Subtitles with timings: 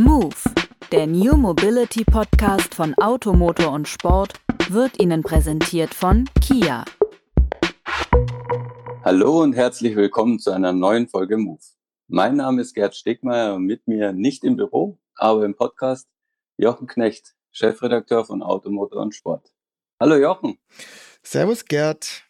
[0.00, 0.34] Move,
[0.92, 4.32] der New Mobility Podcast von Automotor und Sport,
[4.70, 6.86] wird Ihnen präsentiert von Kia.
[9.04, 11.60] Hallo und herzlich willkommen zu einer neuen Folge Move.
[12.08, 16.08] Mein Name ist Gerd Stegmeier und mit mir nicht im Büro, aber im Podcast
[16.56, 19.52] Jochen Knecht, Chefredakteur von Automotor und Sport.
[20.00, 20.56] Hallo Jochen.
[21.22, 22.24] Servus Gerd.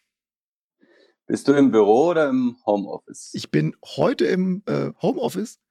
[1.25, 3.31] Bist du im Büro oder im Homeoffice?
[3.33, 5.61] Ich bin heute im äh, Homeoffice.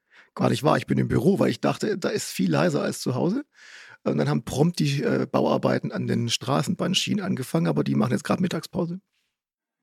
[0.40, 3.02] Gar nicht wahr, ich bin im Büro, weil ich dachte, da ist viel leiser als
[3.02, 3.44] zu Hause.
[4.04, 8.24] Und dann haben prompt die äh, Bauarbeiten an den Straßenbahnschienen angefangen, aber die machen jetzt
[8.24, 9.02] gerade Mittagspause.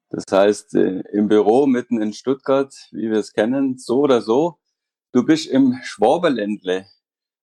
[0.10, 4.58] Das heißt, äh, im Büro mitten in Stuttgart, wie wir es kennen, so oder so,
[5.12, 6.88] du bist im Schwaberländle.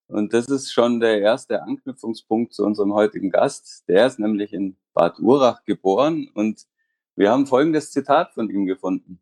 [0.07, 3.87] Und das ist schon der erste Anknüpfungspunkt zu unserem heutigen Gast.
[3.87, 6.67] Der ist nämlich in Bad Urach geboren und
[7.15, 9.21] wir haben folgendes Zitat von ihm gefunden.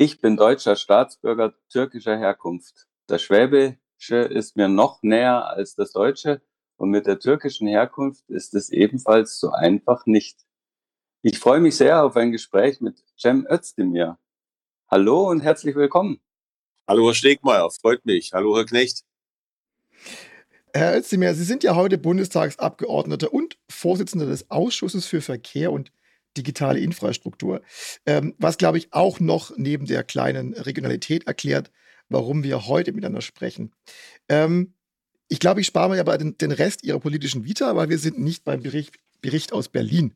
[0.00, 2.86] Ich bin deutscher Staatsbürger türkischer Herkunft.
[3.08, 6.40] Das Schwäbische ist mir noch näher als das Deutsche
[6.76, 10.38] und mit der türkischen Herkunft ist es ebenfalls so einfach nicht.
[11.22, 14.18] Ich freue mich sehr auf ein Gespräch mit Cem Özdemir.
[14.88, 16.20] Hallo und herzlich willkommen.
[16.86, 18.32] Hallo Herr Stegmeier, freut mich.
[18.32, 19.02] Hallo Herr Knecht.
[20.72, 25.90] Herr Özdemir, Sie sind ja heute Bundestagsabgeordneter und Vorsitzender des Ausschusses für Verkehr und
[26.38, 27.62] digitale Infrastruktur.
[28.06, 31.70] Ähm, was, glaube ich, auch noch neben der kleinen Regionalität erklärt,
[32.08, 33.72] warum wir heute miteinander sprechen.
[34.28, 34.74] Ähm,
[35.28, 37.98] ich glaube, ich spare mir ja bei den, den, Rest Ihrer politischen Vita, weil wir
[37.98, 40.14] sind nicht beim Bericht, Bericht aus Berlin.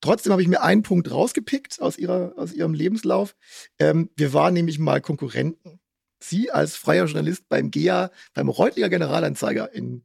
[0.00, 3.34] Trotzdem habe ich mir einen Punkt rausgepickt aus, ihrer, aus Ihrem Lebenslauf.
[3.78, 5.80] Ähm, wir waren nämlich mal Konkurrenten.
[6.20, 10.04] Sie als freier Journalist beim GEA, beim Reutlinger Generalanzeiger in,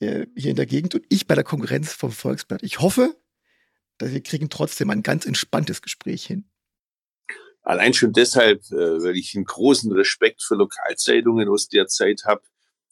[0.00, 2.62] äh, hier in der Gegend und ich bei der Konkurrenz vom Volksblatt.
[2.62, 3.16] Ich hoffe,
[4.00, 6.44] wir kriegen trotzdem ein ganz entspanntes Gespräch hin.
[7.62, 12.42] Allein schon deshalb, äh, weil ich einen großen Respekt für Lokalzeitungen aus der Zeit habe.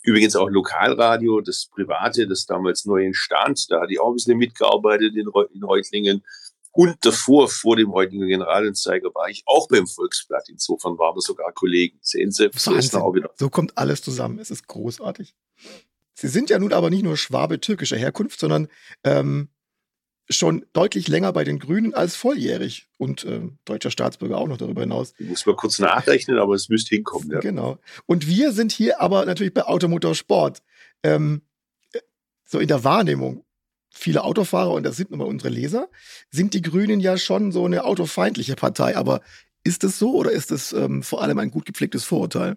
[0.03, 3.67] Übrigens auch Lokalradio, das Private, das damals neu entstand.
[3.71, 6.23] Da hatte ich auch ein bisschen mitgearbeitet in, in Reutlingen.
[6.73, 10.51] Und davor, vor dem heutigen Generalanzeiger, war ich auch beim Volksblatt.
[10.51, 11.99] Insofern waren wir sogar Kollegen.
[12.03, 13.31] Sehen Sie, so, ist auch wieder.
[13.37, 14.39] so kommt alles zusammen.
[14.39, 15.35] Es ist großartig.
[16.13, 18.69] Sie sind ja nun aber nicht nur Schwabe türkischer Herkunft, sondern
[19.05, 19.49] ähm,
[20.29, 24.81] schon deutlich länger bei den Grünen als volljährig und äh, deutscher Staatsbürger auch noch darüber
[24.81, 25.15] hinaus.
[25.19, 27.31] Ich muss mal kurz nachrechnen, aber es müsste hinkommen.
[27.31, 27.41] Ja.
[27.41, 27.79] Genau.
[28.07, 30.63] Und wir sind hier aber natürlich bei Automotor Sport.
[31.03, 31.43] Ähm,
[32.45, 33.45] so in der Wahrnehmung
[33.91, 35.89] viele Autofahrer, und das sind nun mal unsere Leser,
[36.31, 38.97] sind die Grünen ja schon so eine autofeindliche Partei.
[38.97, 39.21] Aber
[39.65, 42.57] ist es so oder ist es ähm, vor allem ein gut gepflegtes Vorurteil?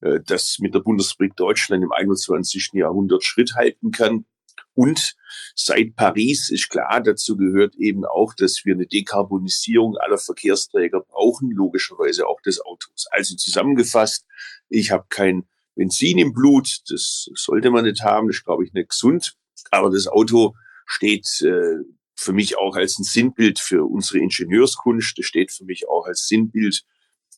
[0.00, 2.70] äh, das mit der Bundesrepublik Deutschland im 21.
[2.74, 4.24] Jahrhundert Schritt halten kann.
[4.72, 5.16] Und
[5.54, 11.50] seit Paris ist klar, dazu gehört eben auch, dass wir eine Dekarbonisierung aller Verkehrsträger brauchen,
[11.50, 13.06] logischerweise auch des Autos.
[13.10, 14.24] Also zusammengefasst,
[14.68, 18.72] ich habe kein Benzin im Blut, das sollte man nicht haben, das ist, glaube ich,
[18.72, 19.34] nicht gesund.
[19.70, 20.54] Aber das Auto
[20.86, 21.76] steht äh,
[22.16, 26.26] für mich auch als ein Sinnbild für unsere Ingenieurskunst, das steht für mich auch als
[26.26, 26.84] Sinnbild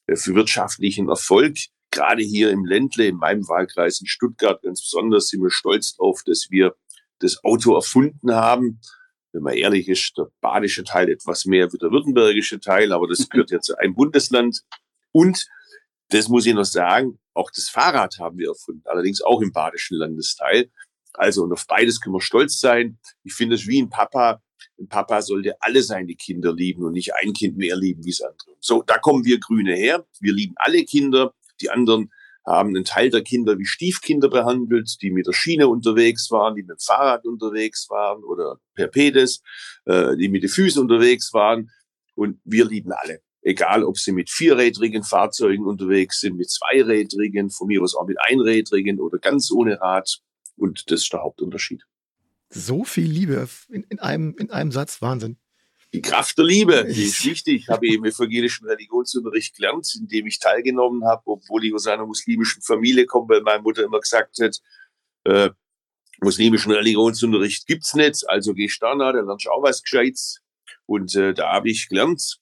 [0.07, 1.59] äh, für wirtschaftlichen Erfolg.
[1.91, 6.23] Gerade hier im Ländle, in meinem Wahlkreis in Stuttgart ganz besonders, sind wir stolz darauf,
[6.25, 6.75] dass wir
[7.21, 8.81] das Auto erfunden haben.
[9.33, 13.29] Wenn man ehrlich ist, der badische Teil etwas mehr wie der württembergische Teil, aber das
[13.31, 14.63] gehört ja zu einem Bundesland.
[15.13, 15.47] Und
[16.09, 19.97] das muss ich noch sagen, auch das Fahrrad haben wir erfunden, allerdings auch im badischen
[19.97, 20.71] Landesteil.
[21.15, 22.99] Also, und auf beides können wir stolz sein.
[23.23, 24.43] Ich finde es wie ein Papa.
[24.79, 28.23] Ein Papa sollte alle seine Kinder lieben und nicht ein Kind mehr lieben wie das
[28.23, 28.57] andere.
[28.61, 30.07] So, da kommen wir Grüne her.
[30.21, 31.35] Wir lieben alle Kinder.
[31.61, 32.11] Die anderen
[32.51, 36.63] haben einen Teil der Kinder wie Stiefkinder behandelt, die mit der Schiene unterwegs waren, die
[36.63, 39.43] mit dem Fahrrad unterwegs waren oder per Pedes,
[39.85, 41.71] äh, die mit den Füßen unterwegs waren.
[42.15, 43.21] Und wir lieben alle.
[43.43, 48.19] Egal, ob sie mit vierrädrigen Fahrzeugen unterwegs sind, mit zweirädrigen, von mir aus auch mit
[48.21, 50.19] einrädrigen oder ganz ohne Rad.
[50.57, 51.85] Und das ist der Hauptunterschied.
[52.51, 55.39] So viel Liebe in, in, einem, in einem Satz, Wahnsinn.
[55.93, 57.63] Die Kraft der Liebe, die ist wichtig.
[57.63, 62.07] Ich habe im evangelischen Religionsunterricht gelernt, in dem ich teilgenommen habe, obwohl ich aus einer
[62.07, 64.61] muslimischen Familie komme, weil meine Mutter immer gesagt hat,
[65.25, 65.51] äh,
[66.21, 70.41] muslimischen Religionsunterricht gibt's nicht, also geh Stana, dann lernst du auch was Gescheites.
[70.87, 72.40] Und äh, da habe ich gelernt,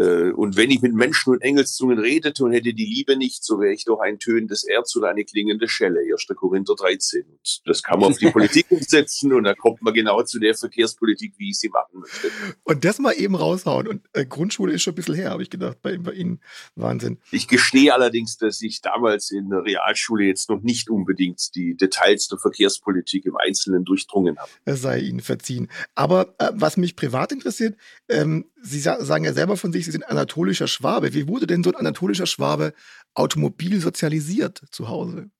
[0.00, 3.72] und wenn ich mit Menschen und Engelszungen redete und hätte die Liebe nicht, so wäre
[3.72, 6.00] ich doch ein tönendes Erz oder eine klingende Schelle.
[6.00, 6.26] 1.
[6.36, 7.24] Korinther 13.
[7.24, 10.54] Und das kann man auf die Politik umsetzen und da kommt man genau zu der
[10.54, 12.30] Verkehrspolitik, wie ich sie machen möchte.
[12.64, 13.86] Und das mal eben raushauen.
[13.86, 16.40] Und äh, Grundschule ist schon ein bisschen her, habe ich gedacht, bei, bei Ihnen.
[16.74, 17.18] Wahnsinn.
[17.30, 22.28] Ich gestehe allerdings, dass ich damals in der Realschule jetzt noch nicht unbedingt die Details
[22.28, 24.50] der Verkehrspolitik im Einzelnen durchdrungen habe.
[24.64, 25.68] Es sei Ihnen verziehen.
[25.94, 27.76] Aber äh, was mich privat interessiert,
[28.08, 31.14] ähm, Sie sagen ja selber von sich, Sie sind anatolischer Schwabe.
[31.14, 32.74] Wie wurde denn so ein anatolischer Schwabe
[33.14, 35.30] automobil sozialisiert zu Hause?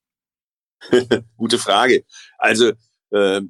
[1.37, 2.05] Gute Frage.
[2.39, 2.73] Also
[3.11, 3.41] äh,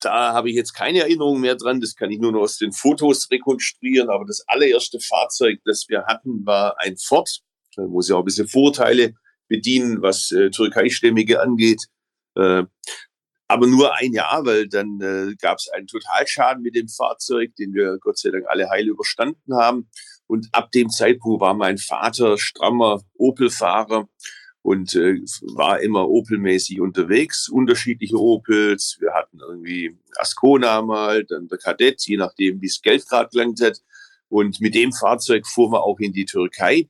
[0.00, 1.80] da habe ich jetzt keine Erinnerung mehr dran.
[1.80, 4.10] Das kann ich nur noch aus den Fotos rekonstruieren.
[4.10, 7.40] Aber das allererste Fahrzeug, das wir hatten, war ein Ford.
[7.74, 9.14] Da muss ja auch ein bisschen Vorteile
[9.48, 11.86] bedienen, was äh, Türkeistämmige angeht.
[12.34, 12.64] Äh,
[13.48, 17.74] aber nur ein Jahr, weil dann äh, gab es einen Totalschaden mit dem Fahrzeug, den
[17.74, 19.88] wir Gott sei Dank alle heil überstanden haben.
[20.26, 24.08] Und ab dem Zeitpunkt war mein Vater strammer Opel-Fahrer
[24.62, 25.20] und äh,
[25.54, 28.96] war immer Opel-mäßig unterwegs, unterschiedliche Opels.
[28.98, 33.60] Wir hatten irgendwie Ascona mal, dann der Kadett, je nachdem, wie es Geld gerade gelangt
[33.60, 33.80] hat.
[34.28, 36.88] Und mit dem Fahrzeug fuhren wir auch in die Türkei.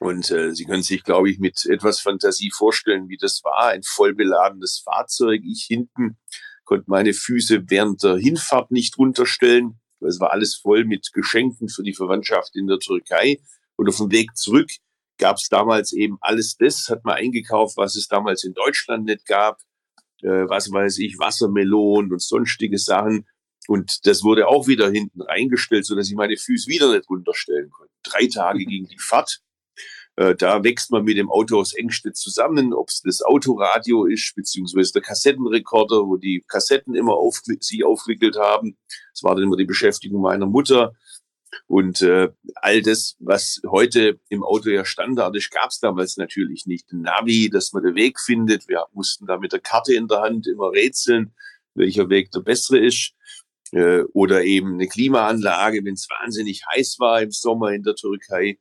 [0.00, 3.66] Und äh, Sie können sich, glaube ich, mit etwas Fantasie vorstellen, wie das war.
[3.66, 5.42] Ein vollbeladenes Fahrzeug.
[5.44, 6.16] Ich hinten
[6.64, 9.78] konnte meine Füße während der Hinfahrt nicht runterstellen.
[10.00, 13.40] Es war alles voll mit Geschenken für die Verwandtschaft in der Türkei.
[13.76, 14.70] Und auf dem Weg zurück
[15.18, 19.26] gab es damals eben alles das, hat man eingekauft, was es damals in Deutschland nicht
[19.26, 19.58] gab.
[20.22, 23.26] Äh, was weiß ich, Wassermelonen und sonstige Sachen.
[23.68, 27.70] Und das wurde auch wieder hinten reingestellt, so dass ich meine Füße wieder nicht runterstellen
[27.70, 27.92] konnte.
[28.02, 29.40] Drei Tage ging die Fahrt.
[30.20, 34.34] Äh, da wächst man mit dem Auto aus Engste zusammen, ob es das Autoradio ist,
[34.36, 38.76] beziehungsweise der Kassettenrekorder, wo die Kassetten immer auf, sich aufgewickelt haben.
[39.14, 40.92] Das war dann immer die Beschäftigung meiner Mutter.
[41.68, 46.66] Und äh, all das, was heute im Auto ja Standard ist, gab es damals natürlich
[46.66, 46.92] nicht.
[46.92, 48.68] Navi, dass man den Weg findet.
[48.68, 51.32] Wir mussten da mit der Karte in der Hand immer rätseln,
[51.72, 53.14] welcher Weg der bessere ist.
[53.72, 58.58] Äh, oder eben eine Klimaanlage, wenn es wahnsinnig heiß war im Sommer in der Türkei.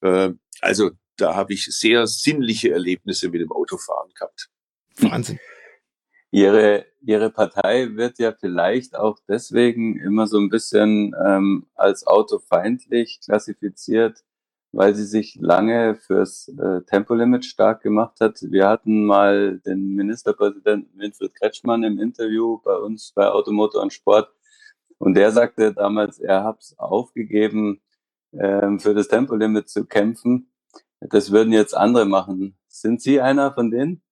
[0.00, 0.30] Äh,
[0.60, 4.50] also da habe ich sehr sinnliche Erlebnisse mit dem Autofahren gehabt.
[4.98, 5.38] Wahnsinn.
[6.30, 13.20] Ihre, Ihre Partei wird ja vielleicht auch deswegen immer so ein bisschen ähm, als autofeindlich
[13.24, 14.24] klassifiziert,
[14.72, 18.42] weil sie sich lange fürs äh, Tempolimit stark gemacht hat.
[18.42, 24.28] Wir hatten mal den Ministerpräsidenten Winfried Kretschmann im Interview bei uns bei Automotor und Sport
[24.98, 27.80] und der sagte damals, er hat es aufgegeben,
[28.40, 30.50] ähm, für das Tempolimit zu kämpfen.
[31.00, 32.56] Das würden jetzt andere machen.
[32.68, 34.02] Sind Sie einer von denen?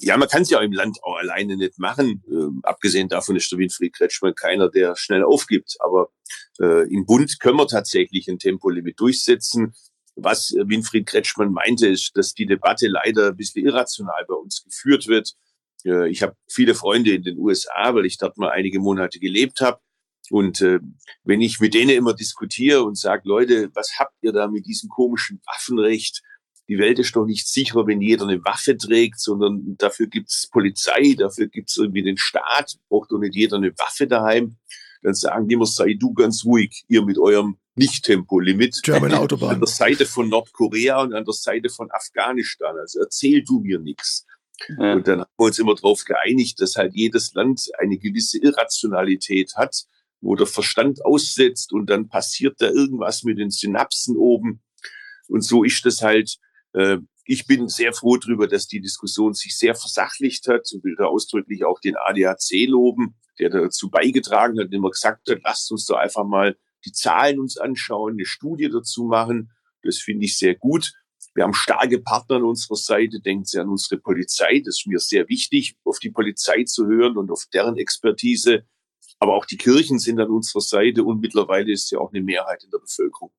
[0.00, 2.22] Ja, man kann es ja im Land auch alleine nicht machen.
[2.30, 5.76] Ähm, abgesehen davon ist der Winfried Kretschmann keiner, der schnell aufgibt.
[5.80, 6.10] Aber
[6.60, 9.74] äh, im Bund können wir tatsächlich ein Tempolimit durchsetzen.
[10.14, 14.62] Was äh, Winfried Kretschmann meinte, ist, dass die Debatte leider ein bisschen irrational bei uns
[14.62, 15.34] geführt wird.
[15.84, 19.60] Äh, ich habe viele Freunde in den USA, weil ich dort mal einige Monate gelebt
[19.60, 19.80] habe.
[20.30, 20.80] Und äh,
[21.24, 24.88] wenn ich mit denen immer diskutiere und sage, Leute, was habt ihr da mit diesem
[24.88, 26.22] komischen Waffenrecht?
[26.68, 31.14] Die Welt ist doch nicht sicher, wenn jeder eine Waffe trägt, sondern dafür gibt's Polizei,
[31.16, 34.58] dafür gibt's irgendwie den Staat, braucht doch nicht jeder eine Waffe daheim.
[35.02, 38.80] Dann sagen die immer, sei du ganz ruhig, ihr mit eurem Nicht-Tempo-Limit.
[38.82, 39.54] German Autobahn.
[39.54, 42.76] An der Seite von Nordkorea und an der Seite von Afghanistan.
[42.76, 44.26] Also erzähl du mir nichts.
[44.68, 44.94] Ja.
[44.94, 49.54] Und dann haben wir uns immer darauf geeinigt, dass halt jedes Land eine gewisse Irrationalität
[49.56, 49.86] hat
[50.20, 54.62] wo der Verstand aussetzt und dann passiert da irgendwas mit den Synapsen oben.
[55.28, 56.38] Und so ist das halt.
[56.72, 56.98] Äh,
[57.30, 61.04] ich bin sehr froh darüber, dass die Diskussion sich sehr versachlicht hat und will da
[61.04, 65.98] ausdrücklich auch den ADAC loben, der dazu beigetragen hat, immer gesagt hat, lasst uns doch
[65.98, 66.56] einfach mal
[66.86, 69.50] die Zahlen uns anschauen, eine Studie dazu machen.
[69.82, 70.94] Das finde ich sehr gut.
[71.34, 73.20] Wir haben starke Partner an unserer Seite.
[73.20, 74.60] Denkt Sie an unsere Polizei.
[74.64, 78.64] Das ist mir sehr wichtig, auf die Polizei zu hören und auf deren Expertise.
[79.20, 82.64] Aber auch die Kirchen sind an unserer Seite und mittlerweile ist ja auch eine Mehrheit
[82.64, 83.32] in der Bevölkerung.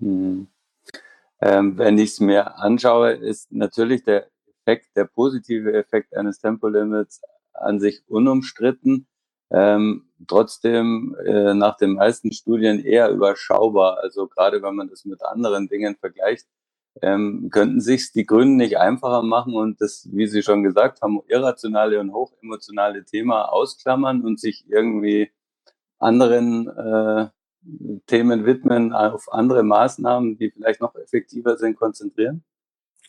[0.00, 0.48] Hm.
[1.40, 7.20] Ähm, wenn ich es mir anschaue, ist natürlich der Effekt, der positive Effekt eines Tempolimits
[7.52, 9.06] an sich unumstritten.
[9.50, 13.98] Ähm, trotzdem äh, nach den meisten Studien eher überschaubar.
[14.02, 16.46] Also gerade wenn man das mit anderen Dingen vergleicht,
[17.00, 21.20] Ähm, könnten sich die Grünen nicht einfacher machen und das, wie Sie schon gesagt haben,
[21.26, 25.30] irrationale und hochemotionale Thema ausklammern und sich irgendwie
[25.98, 27.28] anderen äh,
[28.06, 32.44] Themen widmen, auf andere Maßnahmen, die vielleicht noch effektiver sind, konzentrieren?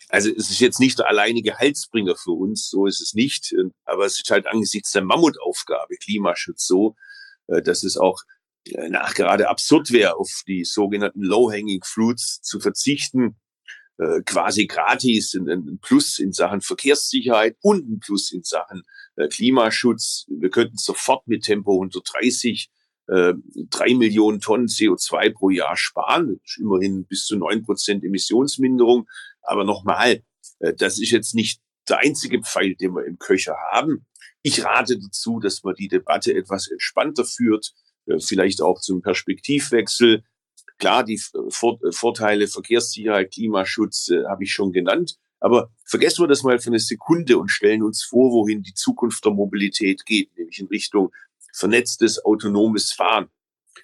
[0.09, 3.53] Also es ist jetzt nicht der alleinige Heilsbringer für uns, so ist es nicht.
[3.85, 6.95] Aber es ist halt angesichts der Mammutaufgabe Klimaschutz so,
[7.47, 8.21] äh, dass es auch
[8.65, 13.35] äh, nachgerade absurd wäre, auf die sogenannten Low-Hanging Fruits zu verzichten,
[13.97, 18.83] äh, quasi gratis ein Plus in Sachen Verkehrssicherheit und ein Plus in Sachen
[19.29, 20.25] Klimaschutz.
[20.27, 22.71] Wir könnten sofort mit Tempo 130
[23.05, 26.39] drei Millionen Tonnen CO2 pro Jahr sparen.
[26.57, 29.07] Immerhin bis zu neun Prozent Emissionsminderung.
[29.41, 30.23] Aber nochmal,
[30.59, 34.05] das ist jetzt nicht der einzige Pfeil, den wir im Köcher haben.
[34.41, 37.73] Ich rate dazu, dass man die Debatte etwas entspannter führt,
[38.05, 40.23] äh, vielleicht auch zum Perspektivwechsel.
[40.79, 45.17] Klar, die Vorteile Verkehrssicherheit, Klimaschutz äh, habe ich schon genannt.
[45.39, 49.25] Aber vergessen wir das mal für eine Sekunde und stellen uns vor, wohin die Zukunft
[49.25, 51.11] der Mobilität geht, nämlich in Richtung
[51.53, 53.27] vernetztes, autonomes Fahren.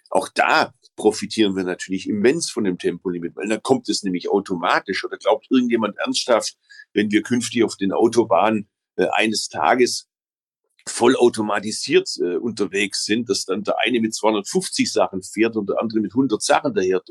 [0.10, 5.04] Auch da profitieren wir natürlich immens von dem Tempolimit, weil dann kommt es nämlich automatisch.
[5.06, 6.58] Oder glaubt irgendjemand ernsthaft,
[6.94, 10.09] wenn wir künftig auf den Autobahnen äh, eines Tages
[10.88, 16.00] vollautomatisiert äh, unterwegs sind, dass dann der eine mit 250 Sachen fährt und der andere
[16.00, 17.02] mit 100 Sachen daher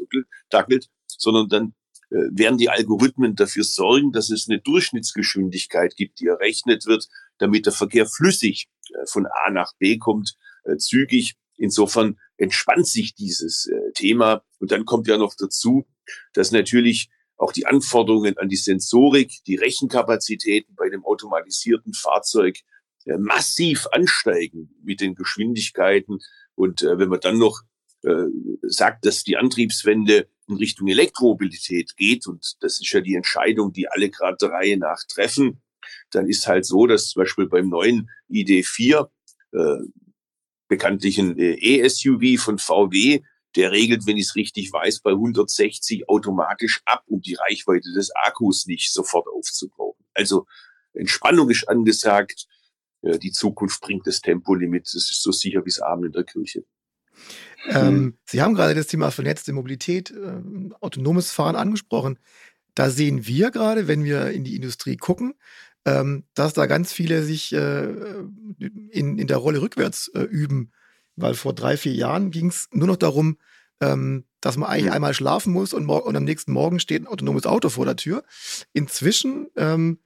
[0.50, 1.74] dackelt, sondern dann
[2.10, 7.08] äh, werden die Algorithmen dafür sorgen, dass es eine Durchschnittsgeschwindigkeit gibt, die errechnet wird,
[7.38, 11.36] damit der Verkehr flüssig äh, von A nach B kommt, äh, zügig.
[11.56, 14.42] Insofern entspannt sich dieses äh, Thema.
[14.58, 15.86] Und dann kommt ja noch dazu,
[16.32, 22.58] dass natürlich auch die Anforderungen an die Sensorik, die Rechenkapazitäten bei dem automatisierten Fahrzeug
[23.16, 26.18] massiv ansteigen mit den Geschwindigkeiten.
[26.54, 27.62] Und äh, wenn man dann noch
[28.02, 28.26] äh,
[28.62, 33.88] sagt, dass die Antriebswende in Richtung Elektromobilität geht, und das ist ja die Entscheidung, die
[33.88, 35.62] alle gerade der Reihe nach treffen,
[36.10, 39.08] dann ist halt so, dass zum Beispiel beim neuen ID4,
[39.52, 39.76] äh,
[40.68, 43.22] bekanntlichen äh, E-SUV von VW,
[43.56, 48.10] der regelt, wenn ich es richtig weiß, bei 160 automatisch ab, um die Reichweite des
[48.14, 50.04] Akkus nicht sofort aufzubrauchen.
[50.14, 50.46] Also
[50.92, 52.57] Entspannung ist angesagt, äh,
[53.02, 54.86] die Zukunft bringt das Tempolimit.
[54.86, 56.64] Das ist so sicher wie es Abend in der Kirche.
[57.68, 58.18] Ähm, hm.
[58.24, 60.40] Sie haben gerade das Thema vernetzte Mobilität, äh,
[60.80, 62.18] autonomes Fahren angesprochen.
[62.74, 65.34] Da sehen wir gerade, wenn wir in die Industrie gucken,
[65.84, 67.88] ähm, dass da ganz viele sich äh,
[68.90, 70.72] in, in der Rolle rückwärts äh, üben.
[71.16, 73.38] Weil vor drei, vier Jahren ging es nur noch darum,
[73.80, 74.92] ähm, dass man eigentlich hm.
[74.92, 78.22] einmal schlafen muss und, und, am nächsten Morgen steht ein autonomes Auto vor der Tür.
[78.72, 79.98] Inzwischen ähm,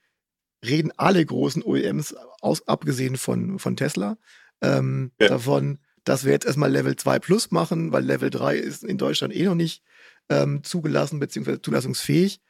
[0.64, 4.16] reden alle großen OEMs, aus, abgesehen von, von Tesla,
[4.60, 5.28] ähm, ja.
[5.28, 9.34] davon, dass wir jetzt erstmal Level 2 Plus machen, weil Level 3 ist in Deutschland
[9.34, 9.82] eh noch nicht
[10.28, 11.60] ähm, zugelassen bzw.
[11.60, 12.40] zulassungsfähig.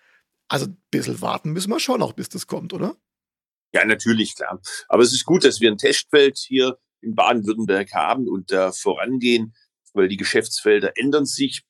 [0.49, 2.97] Also ein bisschen warten müssen wir schon noch, bis das kommt, oder?
[3.73, 4.61] Ja, natürlich, klar.
[4.89, 9.55] Aber es ist gut, dass wir ein Testfeld hier in Baden-Württemberg haben und da vorangehen,
[9.95, 11.63] weil die Geschäftsfelder ändern sich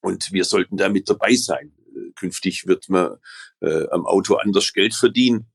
[0.00, 1.72] und wir sollten da mit dabei sein.
[2.16, 3.16] Künftig wird man
[3.60, 5.49] äh, am Auto anders Geld verdienen äh,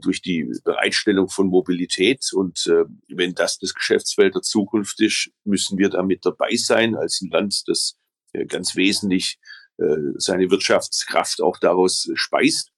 [0.00, 2.30] durch die Bereitstellung von Mobilität.
[2.32, 6.96] Und äh, wenn das das Geschäftsfeld der Zukunft ist, müssen wir da mit dabei sein
[6.96, 7.96] als ein Land, das
[8.32, 9.38] äh, ganz wesentlich
[9.78, 12.70] äh, seine Wirtschaftskraft auch daraus speist.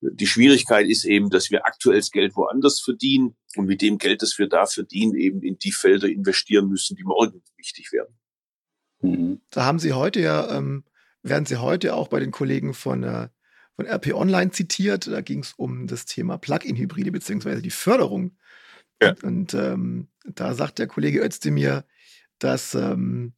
[0.00, 4.22] Die Schwierigkeit ist eben, dass wir aktuell das Geld woanders verdienen und mit dem Geld,
[4.22, 8.16] das wir da verdienen, eben in die Felder investieren müssen, die morgen wichtig werden.
[9.00, 9.40] Mhm.
[9.50, 10.84] Da haben Sie heute ja, ähm,
[11.22, 13.28] werden Sie heute auch bei den Kollegen von äh,
[13.76, 15.06] von RP Online zitiert.
[15.06, 18.36] Da ging es um das Thema Plug-in-Hybride beziehungsweise die Förderung.
[19.00, 19.10] Ja.
[19.10, 21.84] Und, und ähm, da sagt der Kollege Özdemir,
[22.38, 23.34] dass ähm,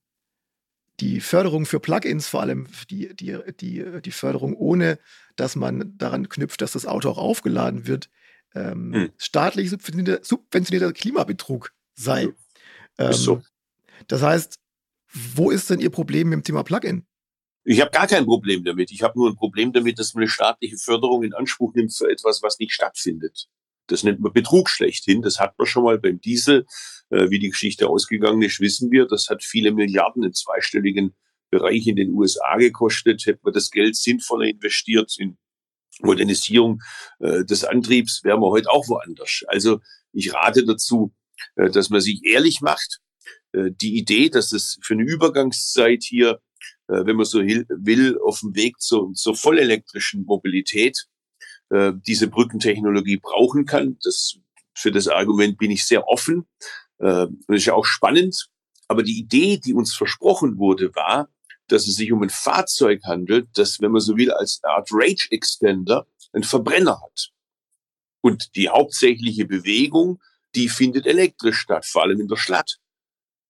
[1.01, 4.99] die Förderung für Plugins, vor allem die, die, die, die Förderung ohne,
[5.37, 8.09] dass man daran knüpft, dass das Auto auch aufgeladen wird,
[8.55, 9.11] ähm, hm.
[9.19, 12.29] staatlich subventionierter, subventionierter Klimabetrug sei.
[12.99, 13.43] Ähm, so.
[14.09, 14.59] Das heißt,
[15.13, 17.07] wo ist denn Ihr Problem mit dem Thema Plugin?
[17.71, 18.91] Ich habe gar kein Problem damit.
[18.91, 22.11] Ich habe nur ein Problem damit, dass man eine staatliche Förderung in Anspruch nimmt für
[22.11, 23.47] etwas, was nicht stattfindet.
[23.89, 25.21] Das nennt man Betrug schlechthin.
[25.21, 26.65] Das hat man schon mal beim Diesel.
[27.11, 29.07] Äh, wie die Geschichte ausgegangen ist, wissen wir.
[29.07, 31.15] Das hat viele Milliarden im zweistelligen
[31.51, 33.27] Bereich in den USA gekostet.
[33.27, 35.37] Hätte man das Geld sinnvoller investiert in
[36.01, 36.81] Modernisierung
[37.19, 39.45] äh, des Antriebs, wären wir heute auch woanders.
[39.47, 39.81] Also
[40.15, 41.13] ich rate dazu,
[41.57, 43.01] äh, dass man sich ehrlich macht.
[43.53, 46.41] Äh, die Idee, dass es für eine Übergangszeit hier
[46.89, 51.07] wenn man so will, auf dem Weg zur, zur vollelektrischen Mobilität
[51.71, 53.99] äh, diese Brückentechnologie brauchen kann.
[54.03, 54.39] Das,
[54.75, 56.47] für das Argument bin ich sehr offen.
[56.99, 58.49] Äh, und ist ja auch spannend.
[58.89, 61.29] Aber die Idee, die uns versprochen wurde, war,
[61.69, 65.29] dass es sich um ein Fahrzeug handelt, das, wenn man so will, als Art Rage
[65.31, 67.31] Extender einen Verbrenner hat.
[68.23, 70.21] Und die hauptsächliche Bewegung,
[70.55, 72.79] die findet elektrisch statt, vor allem in der Stadt.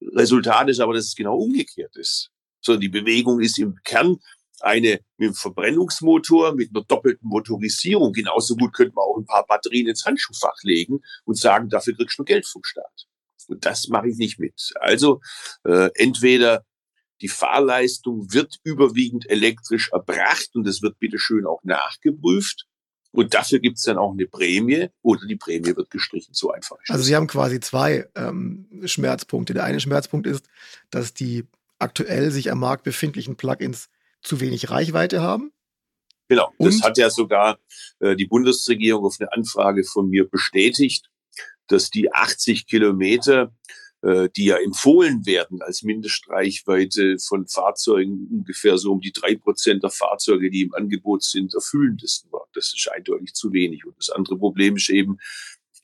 [0.00, 2.30] Resultat ist aber, dass es genau umgekehrt ist.
[2.68, 4.18] So, die Bewegung ist im Kern
[4.60, 8.12] eine mit einem Verbrennungsmotor, mit einer doppelten Motorisierung.
[8.12, 12.18] Genauso gut könnte man auch ein paar Batterien ins Handschuhfach legen und sagen, dafür kriegst
[12.18, 13.06] du Geld vom Staat.
[13.46, 14.74] Und das mache ich nicht mit.
[14.80, 15.22] Also
[15.64, 16.66] äh, entweder
[17.22, 22.66] die Fahrleistung wird überwiegend elektrisch erbracht und es wird bitteschön auch nachgeprüft.
[23.12, 26.34] Und dafür gibt es dann auch eine Prämie oder die Prämie wird gestrichen.
[26.34, 26.76] So einfach.
[26.88, 29.54] Also Sie haben quasi zwei ähm, Schmerzpunkte.
[29.54, 30.46] Der eine Schmerzpunkt ist,
[30.90, 31.46] dass die
[31.78, 33.88] aktuell sich am Markt befindlichen Plugins
[34.22, 35.52] zu wenig Reichweite haben.
[36.28, 36.66] Genau, und?
[36.66, 37.58] das hat ja sogar
[38.00, 41.10] äh, die Bundesregierung auf eine Anfrage von mir bestätigt,
[41.68, 43.54] dass die 80 Kilometer,
[44.02, 49.82] äh, die ja empfohlen werden als Mindestreichweite von Fahrzeugen, ungefähr so um die drei Prozent
[49.82, 52.46] der Fahrzeuge, die im Angebot sind, erfüllen das nur.
[52.52, 53.86] Das ist eindeutig zu wenig.
[53.86, 55.18] Und das andere Problem ist eben,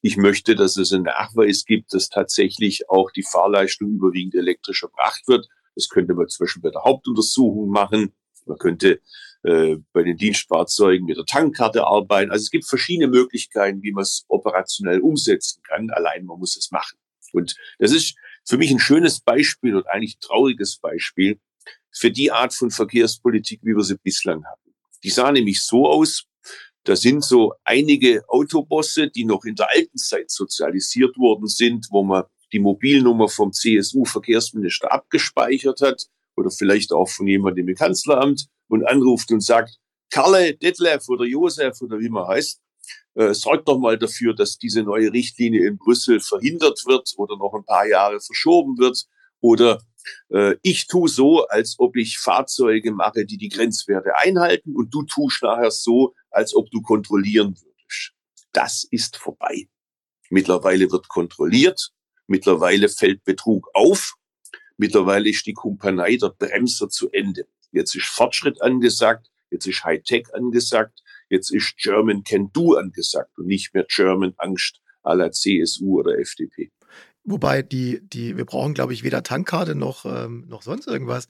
[0.02, 5.26] ich möchte, dass es einen Nachweis gibt, dass tatsächlich auch die Fahrleistung überwiegend elektrisch erbracht
[5.26, 5.48] wird.
[5.74, 8.12] Das könnte man Beispiel bei der Hauptuntersuchung machen.
[8.46, 9.00] Man könnte
[9.42, 12.30] äh, bei den Dienstfahrzeugen mit der Tankkarte arbeiten.
[12.30, 15.90] Also es gibt verschiedene Möglichkeiten, wie man es operationell umsetzen kann.
[15.90, 16.98] Allein man muss es machen.
[17.32, 18.16] Und das ist
[18.46, 21.40] für mich ein schönes Beispiel und eigentlich trauriges Beispiel
[21.90, 24.74] für die Art von Verkehrspolitik, wie wir sie bislang hatten.
[25.02, 26.26] Die sah nämlich so aus,
[26.84, 32.02] da sind so einige Autobosse, die noch in der alten Zeit sozialisiert worden sind, wo
[32.02, 38.86] man die Mobilnummer vom CSU-Verkehrsminister abgespeichert hat oder vielleicht auch von jemandem im Kanzleramt und
[38.86, 39.78] anruft und sagt,
[40.10, 42.60] Karle, Detlef oder Josef oder wie man heißt,
[43.14, 47.54] äh, sorgt doch mal dafür, dass diese neue Richtlinie in Brüssel verhindert wird oder noch
[47.54, 49.04] ein paar Jahre verschoben wird.
[49.40, 49.82] Oder
[50.30, 55.02] äh, ich tu so, als ob ich Fahrzeuge mache, die die Grenzwerte einhalten und du
[55.02, 58.12] tust nachher so, als ob du kontrollieren würdest.
[58.52, 59.68] Das ist vorbei.
[60.30, 61.90] Mittlerweile wird kontrolliert.
[62.26, 64.14] Mittlerweile fällt Betrug auf.
[64.76, 67.46] Mittlerweile ist die Kumpanei der Bremser zu Ende.
[67.70, 73.46] Jetzt ist Fortschritt angesagt, jetzt ist Hightech angesagt, jetzt ist German Can Do angesagt und
[73.46, 76.70] nicht mehr German Angst à la CSU oder FDP.
[77.24, 81.28] Wobei die, die, wir brauchen, glaube ich, weder Tankkarte noch, ähm, noch sonst irgendwas.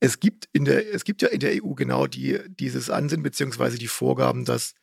[0.00, 3.78] Es gibt in der, es gibt ja in der EU genau die, dieses Ansinnen beziehungsweise
[3.78, 4.74] die Vorgaben, dass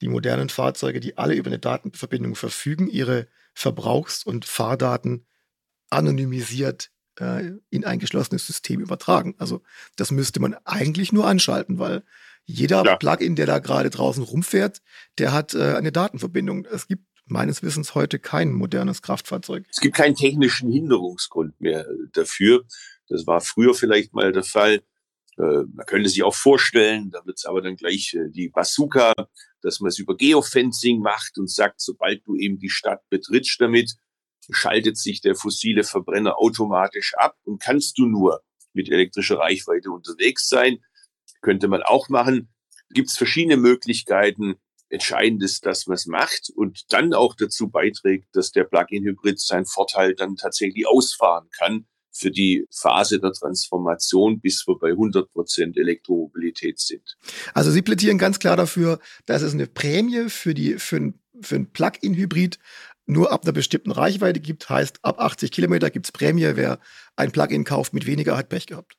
[0.00, 5.26] die modernen Fahrzeuge, die alle über eine Datenverbindung verfügen, ihre Verbrauchs- und Fahrdaten
[5.88, 9.34] anonymisiert äh, in ein geschlossenes System übertragen.
[9.38, 9.62] Also
[9.96, 12.04] das müsste man eigentlich nur anschalten, weil
[12.44, 12.96] jeder ja.
[12.96, 14.82] Plugin, der da gerade draußen rumfährt,
[15.16, 16.66] der hat äh, eine Datenverbindung.
[16.66, 19.64] Es gibt meines Wissens heute kein modernes Kraftfahrzeug.
[19.70, 22.64] Es gibt keinen technischen Hinderungsgrund mehr dafür.
[23.08, 24.82] Das war früher vielleicht mal der Fall.
[25.38, 29.14] Äh, man könnte sich auch vorstellen, da wird es aber dann gleich äh, die Bazooka,
[29.66, 33.96] dass man es über Geofencing macht und sagt, sobald du eben die Stadt betrittst damit,
[34.48, 40.48] schaltet sich der fossile Verbrenner automatisch ab und kannst du nur mit elektrischer Reichweite unterwegs
[40.48, 40.78] sein.
[41.40, 42.48] Könnte man auch machen.
[42.90, 44.54] Gibt es verschiedene Möglichkeiten.
[44.88, 49.66] Entscheidend ist, dass man es macht und dann auch dazu beiträgt, dass der Plug-in-Hybrid seinen
[49.66, 55.76] Vorteil dann tatsächlich ausfahren kann für die Phase der Transformation, bis wir bei 100 Prozent
[55.76, 57.16] Elektromobilität sind.
[57.54, 61.56] Also Sie plädieren ganz klar dafür, dass es eine Prämie für die für ein, für
[61.56, 62.58] ein Plug-in-Hybrid
[63.06, 66.56] nur ab einer bestimmten Reichweite gibt, heißt ab 80 Kilometer gibt es Prämie.
[66.56, 66.80] Wer
[67.14, 68.96] ein Plugin kauft mit weniger, hat Pech gehabt.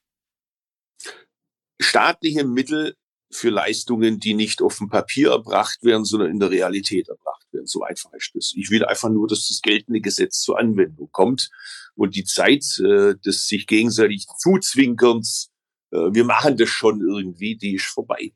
[1.80, 2.95] Staatliche Mittel
[3.30, 7.68] für Leistungen, die nicht auf dem Papier erbracht werden, sondern in der Realität erbracht werden.
[7.68, 8.54] So einfach ist das.
[8.56, 11.50] Ich will einfach nur, dass das geltende Gesetz zur Anwendung kommt
[11.96, 15.52] und die Zeit äh, des sich gegenseitig Zuzwinkerns,
[15.92, 18.34] äh, wir machen das schon irgendwie, die ist vorbei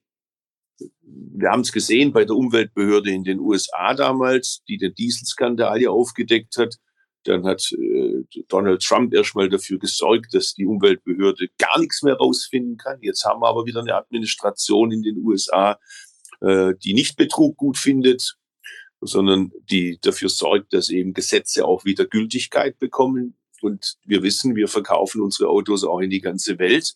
[1.04, 5.90] wir haben es gesehen bei der Umweltbehörde in den USA damals, die den Dieselskandal ja
[5.90, 6.76] aufgedeckt hat.
[7.24, 12.78] Dann hat äh, Donald Trump erstmal dafür gesorgt, dass die Umweltbehörde gar nichts mehr rausfinden
[12.78, 12.98] kann.
[13.02, 15.80] Jetzt haben wir aber wieder eine Administration in den USA,
[16.42, 18.38] äh, die nicht Betrug gut findet,
[19.02, 23.38] sondern die dafür sorgt, dass eben Gesetze auch wieder Gültigkeit bekommen.
[23.62, 26.96] Und wir wissen, wir verkaufen unsere Autos auch in die ganze Welt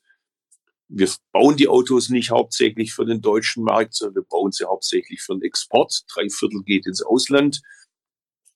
[0.87, 5.21] wir bauen die Autos nicht hauptsächlich für den deutschen Markt, sondern wir bauen sie hauptsächlich
[5.21, 6.03] für den Export.
[6.13, 7.61] Drei Viertel geht ins Ausland.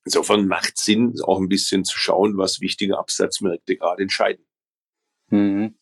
[0.06, 4.46] Insofern macht Sinn, auch ein bisschen zu schauen, was wichtige Absatzmärkte gerade entscheiden.
[5.30, 5.76] Mhm.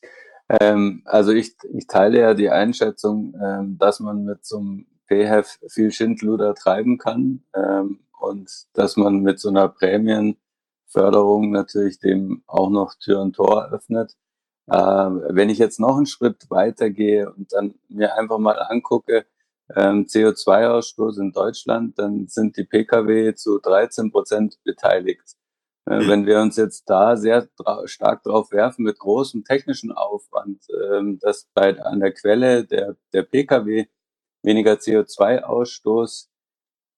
[0.49, 5.59] Ähm, also ich, ich teile ja die Einschätzung, ähm, dass man mit so einem PHEV
[5.69, 12.69] viel Schindluder treiben kann ähm, und dass man mit so einer Prämienförderung natürlich dem auch
[12.69, 14.15] noch Tür und Tor öffnet.
[14.71, 19.25] Ähm, wenn ich jetzt noch einen Schritt weitergehe und dann mir einfach mal angucke,
[19.75, 25.35] ähm, CO2-Ausstoß in Deutschland, dann sind die Pkw zu 13 Prozent beteiligt.
[25.87, 26.07] Äh, mhm.
[26.07, 27.47] Wenn wir uns jetzt da sehr
[27.85, 33.23] stark drauf werfen mit großem technischen Aufwand, ähm, dass bei an der Quelle der, der
[33.23, 33.85] Pkw
[34.43, 36.27] weniger CO2-Ausstoß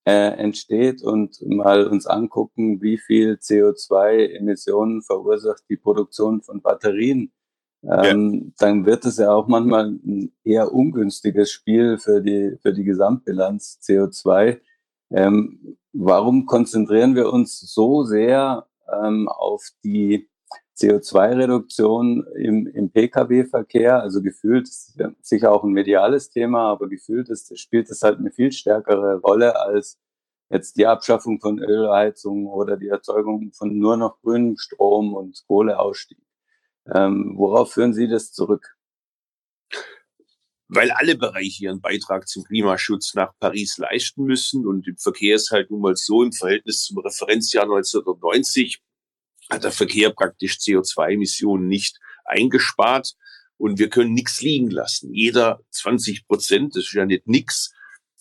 [0.05, 7.31] äh, entsteht und mal uns angucken, wie viel CO2-Emissionen verursacht die Produktion von Batterien
[7.83, 8.51] ähm, ja.
[8.59, 13.79] dann wird es ja auch manchmal ein eher ungünstiges Spiel für die, für die Gesamtbilanz
[13.81, 14.59] CO2.
[15.11, 20.29] Ähm, warum konzentrieren wir uns so sehr ähm, auf die
[20.77, 24.01] CO2-Reduktion im, im Pkw-Verkehr?
[24.01, 28.31] Also gefühlt ist sicher auch ein mediales Thema, aber gefühlt ist, spielt es halt eine
[28.31, 29.97] viel stärkere Rolle als
[30.49, 36.17] jetzt die Abschaffung von Ölheizungen oder die Erzeugung von nur noch grünem Strom und Kohleausstieg.
[36.93, 38.75] Ähm, worauf führen Sie das zurück?
[40.67, 44.67] Weil alle Bereiche ihren Beitrag zum Klimaschutz nach Paris leisten müssen.
[44.67, 48.81] Und im Verkehr ist halt nun mal so im Verhältnis zum Referenzjahr 1990
[49.49, 53.15] hat der Verkehr praktisch CO2-Emissionen nicht eingespart.
[53.57, 55.13] Und wir können nichts liegen lassen.
[55.13, 57.73] Jeder 20 Prozent, das ist ja nicht nix.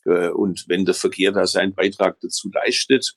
[0.04, 3.16] Äh, und wenn der Verkehr da seinen Beitrag dazu leistet,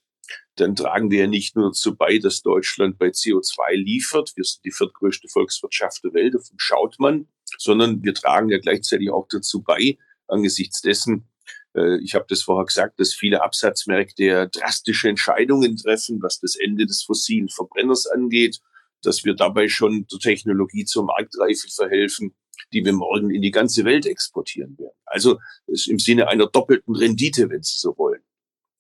[0.56, 4.34] dann tragen wir ja nicht nur dazu bei, dass Deutschland bei CO2 liefert.
[4.36, 9.10] Wir sind die viertgrößte Volkswirtschaft der Welt, davon schaut man, sondern wir tragen ja gleichzeitig
[9.12, 11.28] auch dazu bei, angesichts dessen,
[11.76, 16.56] äh, ich habe das vorher gesagt, dass viele Absatzmärkte ja drastische Entscheidungen treffen, was das
[16.56, 18.60] Ende des fossilen Verbrenners angeht,
[19.04, 22.36] dass wir dabei schon der Technologie zur Marktreife verhelfen,
[22.74, 24.96] die wir morgen in die ganze Welt exportieren werden.
[25.06, 25.40] Also
[25.88, 28.22] im Sinne einer doppelten Rendite, wenn Sie so wollen.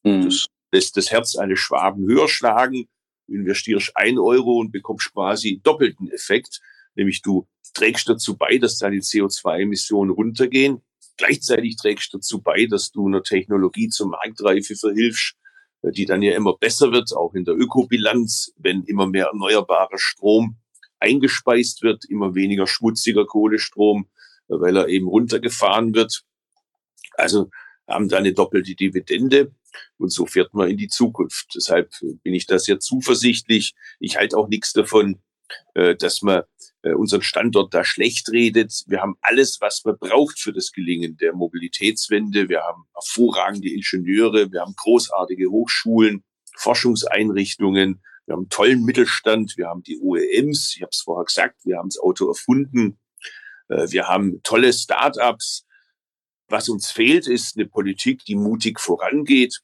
[0.03, 0.25] Mhm.
[0.25, 2.87] Das lässt das Herz eines Schwaben höher schlagen,
[3.27, 6.61] investierst ein Euro und bekommst quasi doppelten Effekt,
[6.95, 10.81] nämlich du trägst dazu bei, dass deine CO2-Emissionen runtergehen.
[11.17, 15.35] Gleichzeitig trägst dazu bei, dass du einer Technologie zur Marktreife verhilfst,
[15.83, 20.57] die dann ja immer besser wird, auch in der Ökobilanz, wenn immer mehr erneuerbarer Strom
[20.99, 24.07] eingespeist wird, immer weniger schmutziger Kohlestrom,
[24.47, 26.23] weil er eben runtergefahren wird.
[27.13, 27.49] Also
[27.87, 29.53] haben da eine doppelte Dividende.
[29.97, 31.53] Und so fährt man in die Zukunft.
[31.55, 31.91] Deshalb
[32.23, 33.73] bin ich da sehr zuversichtlich.
[33.99, 35.21] Ich halte auch nichts davon,
[35.73, 36.43] äh, dass man
[36.83, 38.83] äh, unseren Standort da schlecht redet.
[38.87, 42.49] Wir haben alles, was man braucht für das Gelingen der Mobilitätswende.
[42.49, 46.23] Wir haben hervorragende Ingenieure, wir haben großartige Hochschulen,
[46.57, 51.77] Forschungseinrichtungen, wir haben tollen Mittelstand, wir haben die OEMs, ich habe es vorher gesagt, wir
[51.77, 52.99] haben das Auto erfunden,
[53.69, 55.65] äh, wir haben tolle Start-ups,
[56.51, 59.61] was uns fehlt, ist eine Politik, die mutig vorangeht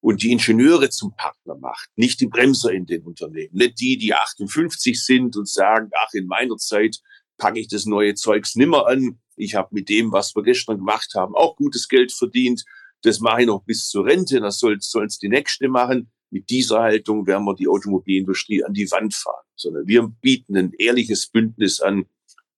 [0.00, 4.14] und die Ingenieure zum Partner macht, nicht die Bremser in den Unternehmen, nicht die, die
[4.14, 6.98] 58 sind und sagen, ach, in meiner Zeit
[7.38, 9.20] packe ich das neue Zeugs nimmer an.
[9.36, 12.64] Ich habe mit dem, was wir gestern gemacht haben, auch gutes Geld verdient.
[13.02, 16.10] Das mache ich noch bis zur Rente, das soll es die nächste machen.
[16.30, 20.72] Mit dieser Haltung werden wir die Automobilindustrie an die Wand fahren, sondern wir bieten ein
[20.78, 22.06] ehrliches Bündnis an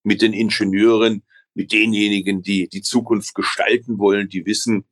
[0.02, 1.22] mit den Ingenieuren,
[1.54, 4.84] mit denjenigen, die die Zukunft gestalten wollen, die wissen,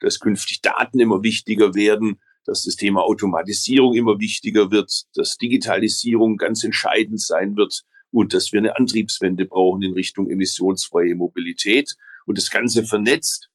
[0.00, 6.36] dass künftig Daten immer wichtiger werden, dass das Thema Automatisierung immer wichtiger wird, dass Digitalisierung
[6.36, 12.38] ganz entscheidend sein wird und dass wir eine Antriebswende brauchen in Richtung emissionsfreie Mobilität und
[12.38, 13.50] das Ganze vernetzt,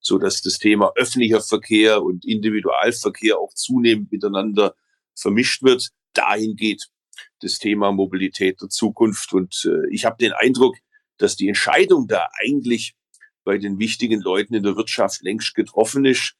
[0.00, 4.74] so dass das Thema öffentlicher Verkehr und Individualverkehr auch zunehmend miteinander
[5.14, 5.88] vermischt wird.
[6.12, 6.86] Dahin geht
[7.40, 9.32] das Thema Mobilität der Zukunft.
[9.32, 10.76] Und äh, ich habe den Eindruck,
[11.18, 12.94] dass die Entscheidung da eigentlich
[13.44, 16.34] bei den wichtigen Leuten in der Wirtschaft längst getroffen ist.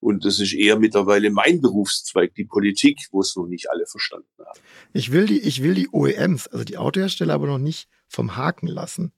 [0.00, 4.28] Und das ist eher mittlerweile mein Berufszweig, die Politik, wo es noch nicht alle verstanden
[4.38, 4.60] haben.
[4.92, 8.68] Ich will die, ich will die OEMs, also die Autohersteller, aber noch nicht vom Haken
[8.68, 9.12] lassen.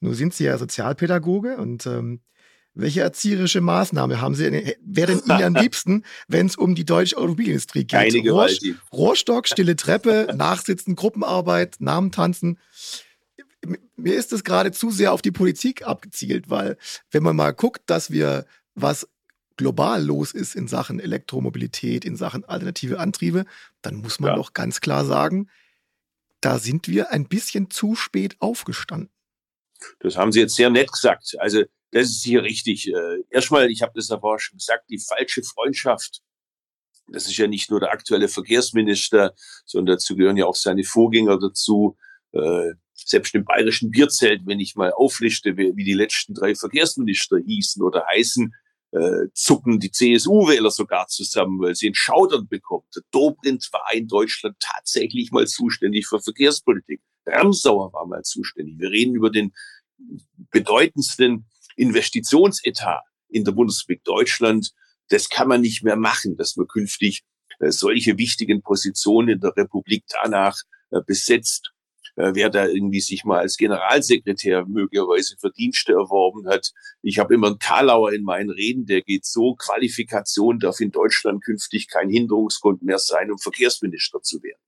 [0.00, 2.20] Nur sind Sie ja Sozialpädagoge und ähm,
[2.74, 6.86] welche erzieherische Maßnahme haben Sie denn, wäre denn Ihnen am liebsten, wenn es um die
[6.86, 7.90] deutsche Automobilindustrie geht?
[7.90, 8.60] Keine Gewalt.
[8.92, 12.58] Rohrstock, stille Treppe, Nachsitzen, Gruppenarbeit, Namen tanzen
[13.96, 16.76] mir ist es gerade zu sehr auf die Politik abgezielt, weil
[17.10, 19.08] wenn man mal guckt, dass wir, was
[19.56, 23.44] global los ist in Sachen Elektromobilität, in Sachen alternative Antriebe,
[23.82, 24.36] dann muss man ja.
[24.36, 25.48] doch ganz klar sagen,
[26.40, 29.10] da sind wir ein bisschen zu spät aufgestanden.
[30.00, 31.36] Das haben Sie jetzt sehr nett gesagt.
[31.38, 32.88] Also das ist hier richtig.
[32.88, 36.22] Äh, erstmal, ich habe das davor schon gesagt, die falsche Freundschaft.
[37.08, 41.38] Das ist ja nicht nur der aktuelle Verkehrsminister, sondern dazu gehören ja auch seine Vorgänger
[41.38, 41.96] dazu.
[42.32, 47.82] Äh, selbst im bayerischen Bierzelt, wenn ich mal auflichte, wie die letzten drei Verkehrsminister hießen
[47.82, 48.54] oder heißen,
[48.92, 52.94] äh, zucken die CSU-Wähler sogar zusammen, weil sie einen Schaudern bekommt.
[52.94, 57.00] Der Dobrindt war in Deutschland tatsächlich mal zuständig für Verkehrspolitik.
[57.26, 58.78] Ramsauer war mal zuständig.
[58.78, 59.54] Wir reden über den
[60.50, 64.72] bedeutendsten Investitionsetat in der Bundesrepublik Deutschland.
[65.08, 67.22] Das kann man nicht mehr machen, dass man künftig
[67.60, 70.58] äh, solche wichtigen Positionen in der Republik danach
[70.90, 71.71] äh, besetzt,
[72.16, 76.72] wer da irgendwie sich mal als Generalsekretär möglicherweise Verdienste erworben hat.
[77.02, 81.42] Ich habe immer einen Karlauer in meinen Reden, der geht so, Qualifikation darf in Deutschland
[81.42, 84.60] künftig kein Hinderungsgrund mehr sein, um Verkehrsminister zu werden.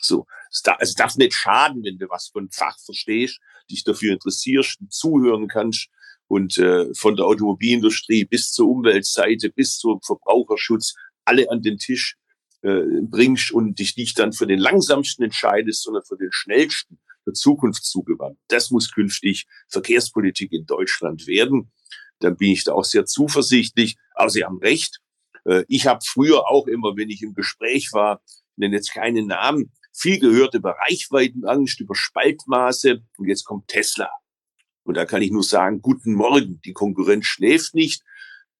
[0.00, 4.12] So, es darf, es darf nicht schaden, wenn du was von Fach verstehst, dich dafür
[4.12, 5.88] interessierst, zuhören kannst
[6.28, 12.16] und äh, von der Automobilindustrie bis zur Umweltseite, bis zum Verbraucherschutz alle an den Tisch
[12.62, 17.32] äh, bringst und dich nicht dann für den langsamsten entscheidest, sondern für den schnellsten, für
[17.32, 18.38] Zukunft zugewandt.
[18.48, 21.70] Das muss künftig Verkehrspolitik in Deutschland werden.
[22.20, 23.96] Dann bin ich da auch sehr zuversichtlich.
[24.14, 25.00] Aber Sie haben recht.
[25.44, 28.22] Äh, ich habe früher auch immer, wenn ich im Gespräch war,
[28.56, 34.10] nenne jetzt keine Namen, viel gehört über Reichweitenangst, über Spaltmaße und jetzt kommt Tesla.
[34.84, 38.02] Und da kann ich nur sagen, guten Morgen, die Konkurrenz schläft nicht.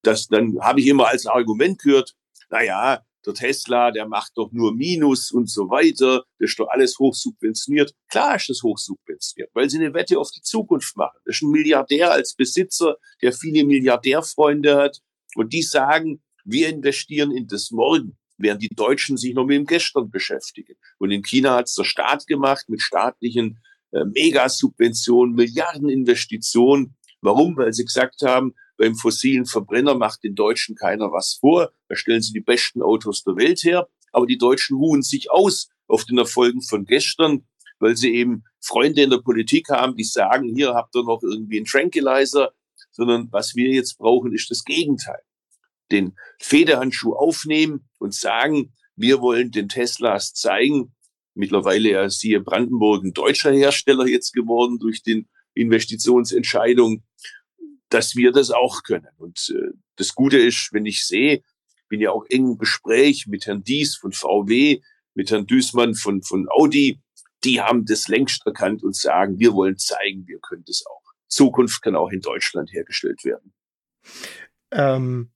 [0.03, 2.15] Das, dann habe ich immer als Argument gehört,
[2.51, 6.69] na ja, der Tesla, der macht doch nur Minus und so weiter, das ist doch
[6.69, 7.95] alles hochsubventioniert.
[8.09, 11.19] Klar ist das hochsubventioniert, weil sie eine Wette auf die Zukunft machen.
[11.25, 15.01] Das ist ein Milliardär als Besitzer, der viele Milliardärfreunde hat
[15.35, 19.67] und die sagen, wir investieren in das Morgen während die Deutschen sich noch mit dem
[19.67, 20.75] Gestern beschäftigen.
[20.99, 23.59] Und in China hat es der Staat gemacht mit staatlichen
[23.91, 26.97] äh, Megasubventionen, Milliardeninvestitionen.
[27.21, 27.57] Warum?
[27.57, 31.73] Weil sie gesagt haben, beim fossilen Verbrenner macht den Deutschen keiner was vor.
[31.89, 33.89] Da stellen sie die besten Autos der Welt her.
[34.13, 37.47] Aber die Deutschen ruhen sich aus auf den Erfolgen von gestern,
[37.79, 41.59] weil sie eben Freunde in der Politik haben, die sagen, hier habt ihr noch irgendwie
[41.59, 42.53] einen Tranquilizer,
[42.93, 45.21] sondern was wir jetzt brauchen, ist das Gegenteil
[45.91, 50.95] den Federhandschuh aufnehmen und sagen, wir wollen den Teslas zeigen,
[51.35, 57.05] mittlerweile ja siehe Brandenburg ein deutscher Hersteller jetzt geworden durch den Investitionsentscheidung,
[57.89, 59.09] dass wir das auch können.
[59.17, 61.43] Und äh, das Gute ist, wenn ich sehe,
[61.89, 64.81] bin ja auch eng im Gespräch mit Herrn Dies von VW,
[65.15, 67.01] mit Herrn Düßmann von, von Audi,
[67.45, 71.03] die haben das längst erkannt und sagen, wir wollen zeigen, wir können das auch.
[71.29, 73.53] Zukunft kann auch in Deutschland hergestellt werden.
[74.71, 75.31] Ähm,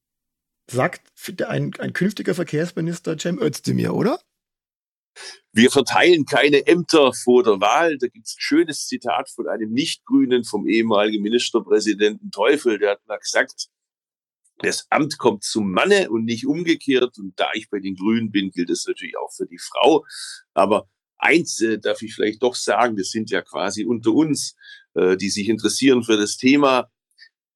[0.71, 1.03] sagt
[1.47, 4.19] ein, ein künftiger Verkehrsminister Cem Özdemir, oder?
[5.53, 7.99] Wir verteilen keine Ämter vor der Wahl.
[7.99, 12.79] Da gibt es ein schönes Zitat von einem Nicht-Grünen, vom ehemaligen Ministerpräsidenten Teufel.
[12.79, 13.69] Der hat mal gesagt,
[14.59, 17.19] das Amt kommt zum Manne und nicht umgekehrt.
[17.19, 20.05] Und da ich bei den Grünen bin, gilt es natürlich auch für die Frau.
[20.55, 24.57] Aber eins äh, darf ich vielleicht doch sagen, wir sind ja quasi unter uns,
[24.95, 26.89] äh, die sich interessieren für das Thema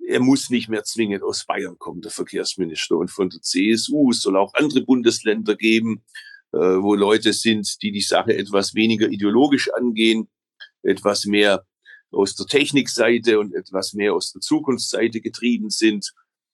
[0.07, 2.97] er muss nicht mehr zwingend aus Bayern kommen, der Verkehrsminister.
[2.97, 6.05] Und von der CSU es soll auch andere Bundesländer geben,
[6.59, 10.29] wo Leute sind, die die Sache etwas weniger ideologisch angehen,
[10.83, 11.65] etwas mehr
[12.11, 16.13] aus der Technikseite und etwas mehr aus der Zukunftsseite getrieben sind.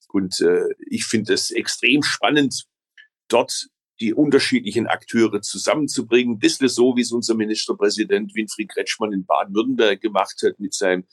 [0.08, 2.64] Und äh, ich finde es extrem spannend,
[3.28, 3.68] dort
[4.00, 6.38] die unterschiedlichen Akteure zusammenzubringen.
[6.38, 11.04] Bisschen so, wie es unser Ministerpräsident Winfried Kretschmann in Baden-Württemberg gemacht hat mit seinem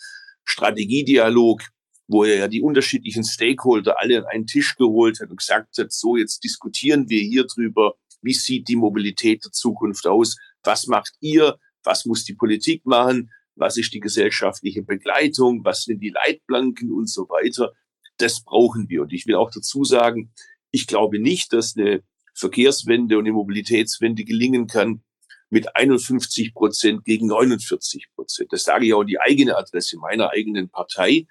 [0.43, 1.61] Strategiedialog
[2.09, 5.93] wo er ja die unterschiedlichen Stakeholder alle an einen Tisch geholt hat und gesagt hat,
[5.93, 11.13] so jetzt diskutieren wir hier drüber, wie sieht die Mobilität der Zukunft aus, was macht
[11.19, 16.91] ihr, was muss die Politik machen, was ist die gesellschaftliche Begleitung, was sind die Leitplanken
[16.91, 17.73] und so weiter.
[18.17, 19.01] Das brauchen wir.
[19.03, 20.31] Und ich will auch dazu sagen,
[20.71, 22.03] ich glaube nicht, dass eine
[22.33, 25.03] Verkehrswende und eine Mobilitätswende gelingen kann
[25.49, 28.53] mit 51 Prozent gegen 49 Prozent.
[28.53, 31.25] Das sage ich auch in die eigene Adresse meiner eigenen Partei.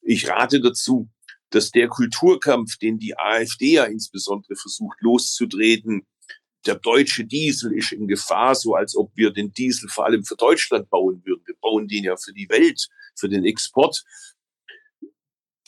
[0.00, 1.10] Ich rate dazu,
[1.50, 6.06] dass der Kulturkampf, den die AfD ja insbesondere versucht loszutreten,
[6.66, 10.36] der deutsche Diesel ist in Gefahr, so als ob wir den Diesel vor allem für
[10.36, 11.42] Deutschland bauen würden.
[11.46, 14.04] Wir bauen den ja für die Welt, für den Export.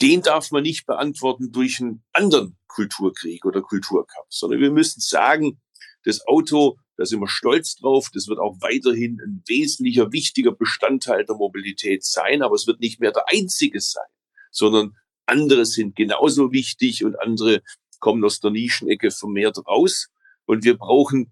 [0.03, 5.61] Den darf man nicht beantworten durch einen anderen Kulturkrieg oder Kulturkampf, sondern wir müssen sagen,
[6.05, 11.25] das Auto, da sind wir stolz drauf, das wird auch weiterhin ein wesentlicher, wichtiger Bestandteil
[11.25, 14.09] der Mobilität sein, aber es wird nicht mehr der einzige sein
[14.51, 17.63] sondern andere sind genauso wichtig und andere
[18.01, 20.09] kommen aus der Nischenecke vermehrt raus.
[20.51, 21.31] Und wir brauchen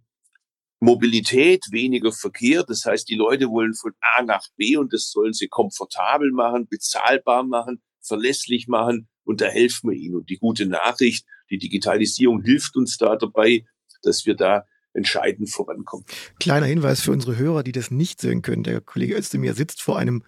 [0.78, 2.62] Mobilität, weniger Verkehr.
[2.62, 6.68] Das heißt, die Leute wollen von A nach B und das sollen sie komfortabel machen,
[6.68, 10.14] bezahlbar machen, verlässlich machen und da helfen wir ihnen.
[10.14, 13.64] Und die gute Nachricht, die Digitalisierung hilft uns da dabei,
[14.02, 16.06] dass wir da entscheidend vorankommen.
[16.38, 18.62] Kleiner Hinweis für unsere Hörer, die das nicht sehen können.
[18.62, 20.22] Der Kollege Özdemir sitzt vor einem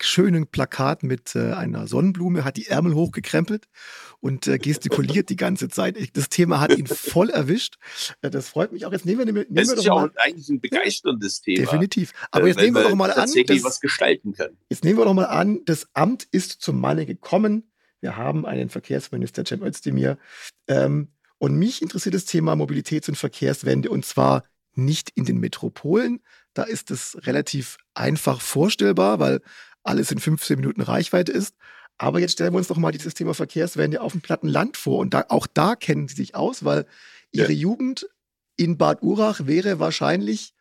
[0.00, 3.66] schönen Plakat mit äh, einer Sonnenblume, hat die Ärmel hochgekrempelt
[4.20, 5.96] und äh, gestikuliert die ganze Zeit.
[6.16, 7.76] Das Thema hat ihn voll erwischt.
[8.22, 8.92] Äh, das freut mich auch.
[8.92, 11.60] Jetzt nehmen wir, nehmen das wir ist ja auch eigentlich ein begeisterndes Thema.
[11.60, 12.12] Definitiv.
[12.30, 14.56] Aber jetzt nehmen wir doch mal an, dass, was gestalten kann.
[14.68, 17.70] jetzt nehmen wir doch mal an, das Amt ist zum Manne gekommen.
[18.00, 20.18] Wir haben einen Verkehrsminister, Cem Özdemir.
[20.68, 24.42] Ähm, und mich interessiert das Thema Mobilitäts- und Verkehrswende und zwar
[24.74, 26.20] nicht in den Metropolen.
[26.54, 29.40] Da ist es relativ einfach vorstellbar, weil
[29.82, 31.54] alles in 15 Minuten Reichweite ist.
[31.98, 34.98] Aber jetzt stellen wir uns doch mal dieses Thema Verkehrswende auf dem platten Land vor.
[34.98, 36.86] Und da, auch da kennen Sie sich aus, weil
[37.32, 37.58] Ihre Ja.
[37.58, 38.08] Jugend
[38.56, 40.54] in Bad Urach wäre wahrscheinlich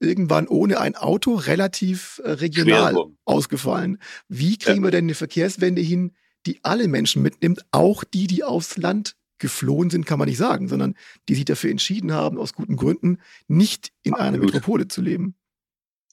[0.00, 3.18] irgendwann ohne ein Auto relativ äh, regional Schwer worden.
[3.24, 3.98] ausgefallen.
[4.28, 6.12] Wie kriegen wir denn eine Verkehrswende hin,
[6.46, 10.66] die alle Menschen mitnimmt, auch die, die aufs Land geflohen sind, kann man nicht sagen,
[10.68, 10.94] sondern
[11.28, 14.46] die sich dafür entschieden haben, aus guten Gründen nicht in einer Absolut.
[14.54, 15.36] Metropole zu leben?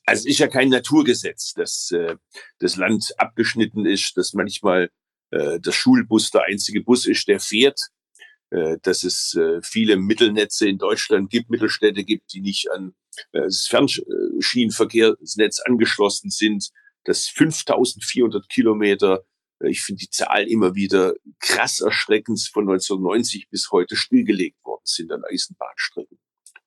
[0.09, 2.15] Also es ist ja kein Naturgesetz, dass äh,
[2.57, 4.89] das Land abgeschnitten ist, dass manchmal
[5.29, 7.79] äh, der Schulbus der einzige Bus ist, der fährt,
[8.49, 12.95] äh, dass es äh, viele Mittelnetze in Deutschland gibt, Mittelstädte gibt, die nicht an
[13.33, 16.71] äh, das Fernschienenverkehrsnetz angeschlossen sind,
[17.03, 19.23] dass 5400 Kilometer,
[19.61, 24.81] äh, ich finde die Zahl immer wieder krass erschreckend, von 1990 bis heute stillgelegt worden
[24.85, 26.17] sind an Eisenbahnstrecken.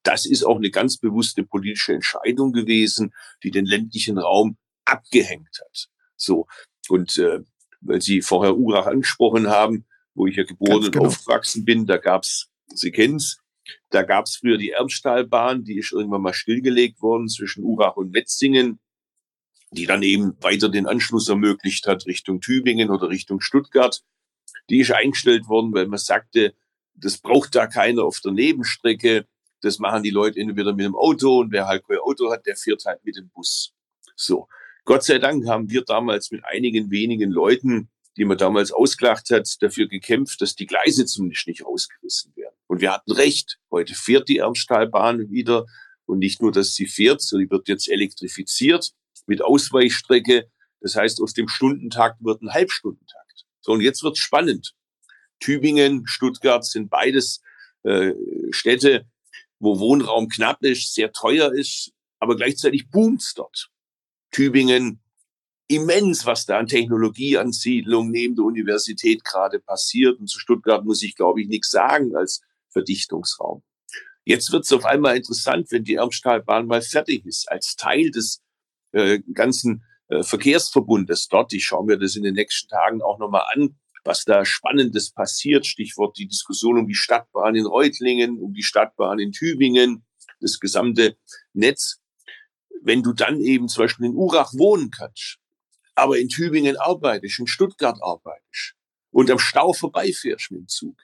[0.03, 3.13] Das ist auch eine ganz bewusste politische Entscheidung gewesen,
[3.43, 5.89] die den ländlichen Raum abgehängt hat.
[6.17, 6.47] So
[6.89, 7.41] und äh,
[7.83, 9.85] weil Sie vorher Urach angesprochen haben,
[10.15, 11.07] wo ich ja geboren Ganz und genau.
[11.07, 13.39] aufgewachsen bin, da gab's, Sie kennen's,
[13.91, 18.81] da gab's früher die Ernsttalbahn, die ist irgendwann mal stillgelegt worden zwischen Urach und Wetzingen,
[19.71, 24.03] die dann eben weiter den Anschluss ermöglicht hat Richtung Tübingen oder Richtung Stuttgart.
[24.69, 26.55] Die ist eingestellt worden, weil man sagte,
[26.95, 29.27] das braucht da keiner auf der Nebenstrecke.
[29.63, 32.57] Das machen die Leute entweder mit dem Auto und wer halt kein Auto hat, der
[32.57, 33.73] fährt halt mit dem Bus.
[34.17, 34.49] So.
[34.85, 39.49] Gott sei Dank haben wir damals mit einigen wenigen Leuten, die man damals ausgelacht hat,
[39.63, 42.57] dafür gekämpft, dass die Gleise zumindest nicht rausgerissen werden.
[42.67, 43.59] Und wir hatten recht.
[43.71, 45.67] Heute fährt die Ernsttalbahn wieder.
[46.05, 48.93] Und nicht nur, dass sie fährt, sondern die wird jetzt elektrifiziert
[49.27, 50.51] mit Ausweichstrecke.
[50.81, 53.45] Das heißt, aus dem Stundentakt wird ein Halbstundentakt.
[53.61, 54.75] So, und jetzt wird's spannend.
[55.39, 57.41] Tübingen, Stuttgart sind beides
[57.85, 58.13] äh,
[58.51, 59.07] Städte,
[59.63, 63.71] wo Wohnraum knapp ist, sehr teuer ist, aber gleichzeitig boomt's dort.
[64.33, 65.01] Tübingen,
[65.69, 70.19] immens, was da an Technologieansiedlung neben der Universität gerade passiert.
[70.19, 73.63] Und zu Stuttgart muss ich, glaube ich, nichts sagen als Verdichtungsraum.
[74.25, 78.43] Jetzt wird's auf einmal interessant, wenn die Ermstalbahn mal fertig ist, als Teil des
[78.91, 81.53] äh, ganzen äh, Verkehrsverbundes dort.
[81.53, 85.67] Ich schaue mir das in den nächsten Tagen auch nochmal an, was da Spannendes passiert.
[85.67, 90.05] Stichwort die Diskussion um die Stadtbahn in Reutlingen, um die Stadtbahn in Tübingen,
[90.41, 91.17] das gesamte
[91.53, 92.01] Netz.
[92.83, 95.39] Wenn du dann eben zum Beispiel in Urach wohnen kannst,
[95.95, 98.75] aber in Tübingen arbeitest, in Stuttgart arbeitest
[99.11, 100.97] und am Stau vorbeifährst mit dem Zug,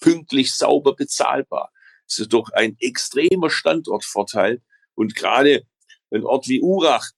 [0.00, 1.72] pünktlich, sauber, bezahlbar,
[2.12, 4.60] das ist doch ein extremer Standortvorteil.
[4.94, 5.66] Und gerade
[6.10, 7.10] ein Ort wie Urach,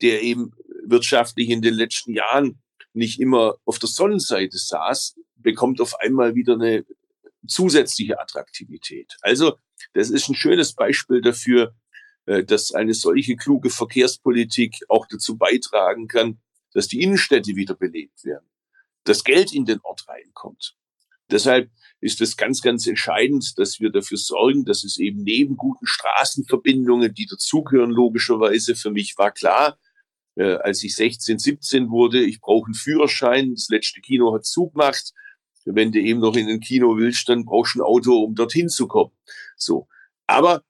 [0.00, 0.52] der eben
[0.84, 2.62] wirtschaftlich in den letzten Jahren
[2.96, 6.84] nicht immer auf der Sonnenseite saß, bekommt auf einmal wieder eine
[7.46, 9.16] zusätzliche Attraktivität.
[9.20, 9.58] Also
[9.92, 11.74] das ist ein schönes Beispiel dafür,
[12.26, 16.40] äh, dass eine solche kluge Verkehrspolitik auch dazu beitragen kann,
[16.72, 18.48] dass die Innenstädte wieder belebt werden,
[19.04, 20.76] dass Geld in den Ort reinkommt.
[21.30, 25.86] Deshalb ist es ganz, ganz entscheidend, dass wir dafür sorgen, dass es eben neben guten
[25.86, 29.78] Straßenverbindungen, die dazugehören, logischerweise, für mich war klar,
[30.36, 33.54] äh, als ich 16, 17 wurde, ich brauche einen Führerschein.
[33.54, 35.12] Das letzte Kino hat zugemacht.
[35.64, 38.68] Wenn du eben noch in ein Kino willst, dann brauchst du ein Auto, um dorthin
[38.68, 39.10] zu kommen.
[39.56, 39.88] So.
[40.26, 40.62] Aber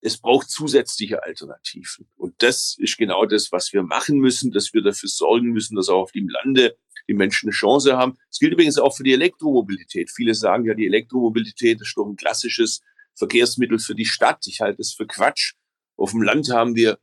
[0.00, 2.08] es braucht zusätzliche Alternativen.
[2.16, 5.88] Und das ist genau das, was wir machen müssen, dass wir dafür sorgen müssen, dass
[5.88, 6.76] auch auf dem Lande
[7.08, 8.18] die Menschen eine Chance haben.
[8.28, 10.10] Das gilt übrigens auch für die Elektromobilität.
[10.10, 12.80] Viele sagen ja, die Elektromobilität ist doch ein klassisches
[13.14, 14.44] Verkehrsmittel für die Stadt.
[14.46, 15.54] Ich halte es für Quatsch.
[15.96, 16.98] Auf dem Land haben wir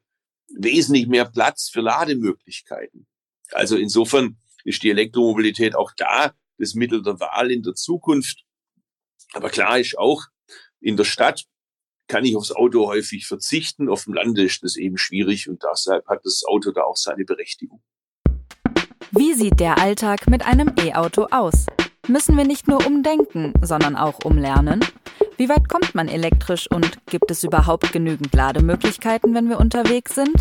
[0.58, 3.08] wesentlich mehr Platz für Lademöglichkeiten.
[3.52, 8.44] Also insofern ist die Elektromobilität auch da das Mittel der Wahl in der Zukunft.
[9.34, 10.24] Aber klar ist auch,
[10.82, 11.46] in der Stadt
[12.08, 13.88] kann ich aufs Auto häufig verzichten.
[13.88, 17.24] Auf dem Lande ist das eben schwierig und deshalb hat das Auto da auch seine
[17.24, 17.82] Berechtigung.
[19.12, 21.66] Wie sieht der Alltag mit einem E-Auto aus?
[22.08, 24.84] Müssen wir nicht nur umdenken, sondern auch umlernen?
[25.40, 30.36] Wie weit kommt man elektrisch und gibt es überhaupt genügend Lademöglichkeiten, wenn wir unterwegs sind?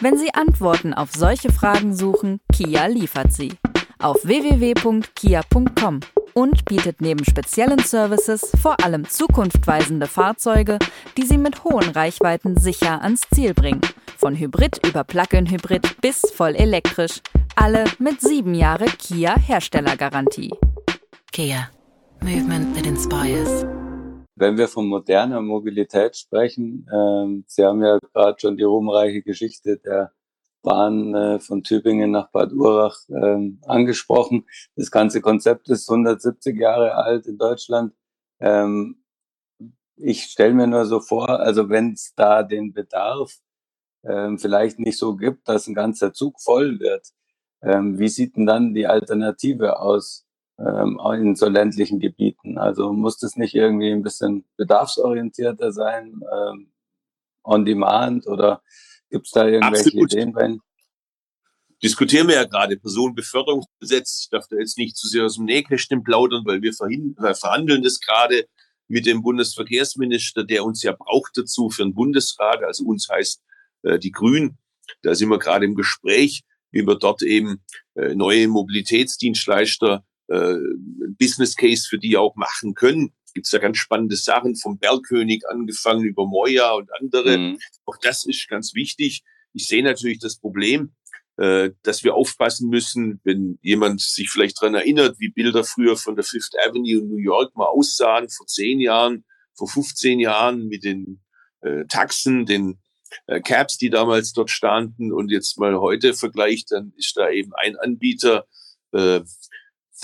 [0.00, 3.52] Wenn Sie Antworten auf solche Fragen suchen, Kia liefert sie.
[4.00, 6.00] Auf www.kia.com
[6.34, 10.80] und bietet neben speziellen Services vor allem zukunftweisende Fahrzeuge,
[11.16, 13.80] die Sie mit hohen Reichweiten sicher ans Ziel bringen.
[14.18, 17.20] Von Hybrid über Plug-in-Hybrid bis voll elektrisch.
[17.54, 20.50] Alle mit sieben Jahre Kia Herstellergarantie.
[21.30, 21.70] Kia.
[22.22, 23.64] Movement that inspires.
[24.36, 29.78] Wenn wir von moderner Mobilität sprechen, ähm, Sie haben ja gerade schon die ruhmreiche Geschichte
[29.78, 30.12] der
[30.62, 34.44] Bahn äh, von Tübingen nach Bad Urach ähm, angesprochen.
[34.74, 37.94] Das ganze Konzept ist 170 Jahre alt in Deutschland.
[38.40, 39.02] Ähm,
[39.96, 43.38] ich stelle mir nur so vor, also wenn es da den Bedarf
[44.04, 47.08] ähm, vielleicht nicht so gibt, dass ein ganzer Zug voll wird,
[47.62, 50.25] ähm, wie sieht denn dann die Alternative aus
[50.58, 52.58] ähm, in so ländlichen Gebieten?
[52.58, 56.72] Also muss das nicht irgendwie ein bisschen bedarfsorientierter sein, ähm,
[57.44, 58.62] on demand oder
[59.10, 60.12] gibt es da irgendwelche Absolut.
[60.12, 60.56] Ideen bei
[61.82, 64.22] diskutieren wir ja gerade Personenbeförderungsgesetz.
[64.24, 68.00] Ich darf da jetzt nicht zu sehr aus dem Nähkästchen plaudern, weil wir verhandeln das
[68.00, 68.46] gerade
[68.88, 72.62] mit dem Bundesverkehrsminister, der uns ja braucht dazu für den Bundesrat.
[72.62, 73.42] Also uns heißt
[73.82, 74.58] äh, die Grünen.
[75.02, 77.62] Da sind wir gerade im Gespräch, wie wir dort eben
[77.94, 80.56] äh, neue Mobilitätsdienstleister, äh,
[81.18, 83.12] Business Case für die auch machen können.
[83.34, 87.36] Gibt es ja ganz spannende Sachen vom Bergkönig angefangen über Moja und andere.
[87.36, 87.58] Mhm.
[87.84, 89.22] Auch das ist ganz wichtig.
[89.52, 90.94] Ich sehe natürlich das Problem,
[91.36, 96.16] äh, dass wir aufpassen müssen, wenn jemand sich vielleicht dran erinnert, wie Bilder früher von
[96.16, 99.24] der Fifth Avenue in New York mal aussahen, vor zehn Jahren,
[99.54, 101.22] vor 15 Jahren mit den
[101.60, 102.78] äh, Taxen, den
[103.26, 107.52] äh, Cabs, die damals dort standen und jetzt mal heute vergleicht, dann ist da eben
[107.54, 108.46] ein Anbieter,
[108.92, 109.20] äh,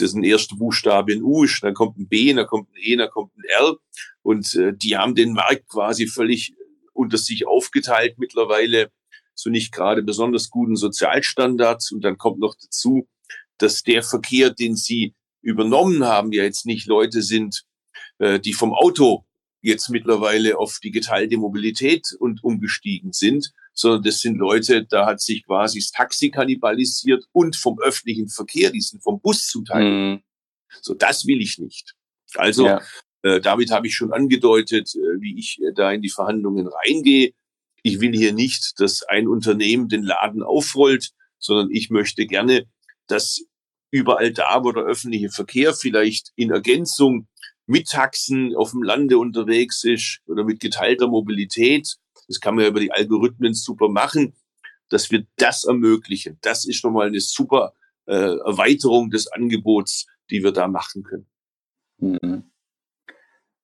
[0.00, 3.10] dessen erste Buchstabe in U ist, dann kommt ein B, dann kommt ein E, dann
[3.10, 3.76] kommt ein R
[4.22, 6.54] und äh, die haben den Markt quasi völlig
[6.92, 8.90] unter sich aufgeteilt mittlerweile
[9.34, 11.92] zu nicht gerade besonders guten Sozialstandards.
[11.92, 13.08] Und dann kommt noch dazu,
[13.58, 17.64] dass der Verkehr, den sie übernommen haben, ja jetzt nicht Leute sind,
[18.18, 19.24] äh, die vom Auto
[19.60, 25.20] jetzt mittlerweile auf die geteilte Mobilität und umgestiegen sind, sondern das sind Leute, da hat
[25.20, 29.84] sich quasi das Taxi kannibalisiert und vom öffentlichen Verkehr, die sind vom Bus zum Teil.
[29.84, 30.22] Mhm.
[30.80, 31.94] So, das will ich nicht.
[32.34, 32.82] Also, ja.
[33.22, 37.32] äh, damit habe ich schon angedeutet, äh, wie ich äh, da in die Verhandlungen reingehe.
[37.82, 42.66] Ich will hier nicht, dass ein Unternehmen den Laden aufrollt, sondern ich möchte gerne,
[43.08, 43.44] dass
[43.90, 47.28] überall da, wo der öffentliche Verkehr vielleicht in Ergänzung
[47.66, 51.96] mit Taxen auf dem Lande unterwegs ist oder mit geteilter Mobilität,
[52.32, 54.34] das kann man ja über die Algorithmen super machen,
[54.88, 56.38] dass wir das ermöglichen.
[56.40, 57.74] Das ist nochmal eine super
[58.06, 61.26] äh, Erweiterung des Angebots, die wir da machen können.
[61.98, 62.50] Mhm.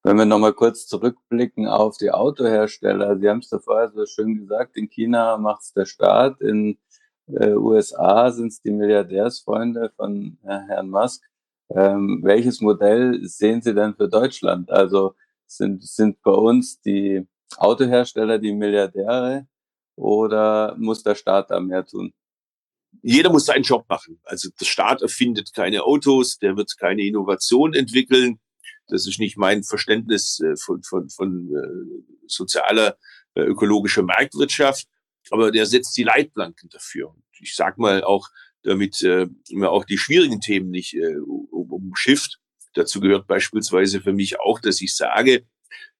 [0.02, 4.38] Wenn wir nochmal kurz zurückblicken auf die Autohersteller, Sie haben es da vorher so schön
[4.38, 6.78] gesagt, in China macht es der Staat, in
[7.26, 11.24] äh, USA sind es die Milliardärsfreunde von äh, Herrn Musk.
[11.70, 14.70] Ähm, welches Modell sehen Sie denn für Deutschland?
[14.70, 15.14] Also
[15.46, 17.26] sind, sind bei uns die
[17.56, 19.46] Autohersteller die Milliardäre
[19.96, 22.12] oder muss der Staat da mehr tun?
[23.02, 24.20] Jeder muss seinen Job machen.
[24.24, 28.40] Also der Staat erfindet keine Autos, der wird keine Innovation entwickeln.
[28.88, 32.96] Das ist nicht mein Verständnis äh, von, von, von äh, sozialer,
[33.34, 34.86] äh, ökologischer Marktwirtschaft,
[35.30, 37.14] aber der setzt die Leitplanken dafür.
[37.40, 38.28] Ich sag mal auch,
[38.62, 41.16] damit äh, man auch die schwierigen Themen nicht äh,
[41.50, 42.38] umschifft.
[42.74, 45.46] Dazu gehört beispielsweise für mich auch, dass ich sage,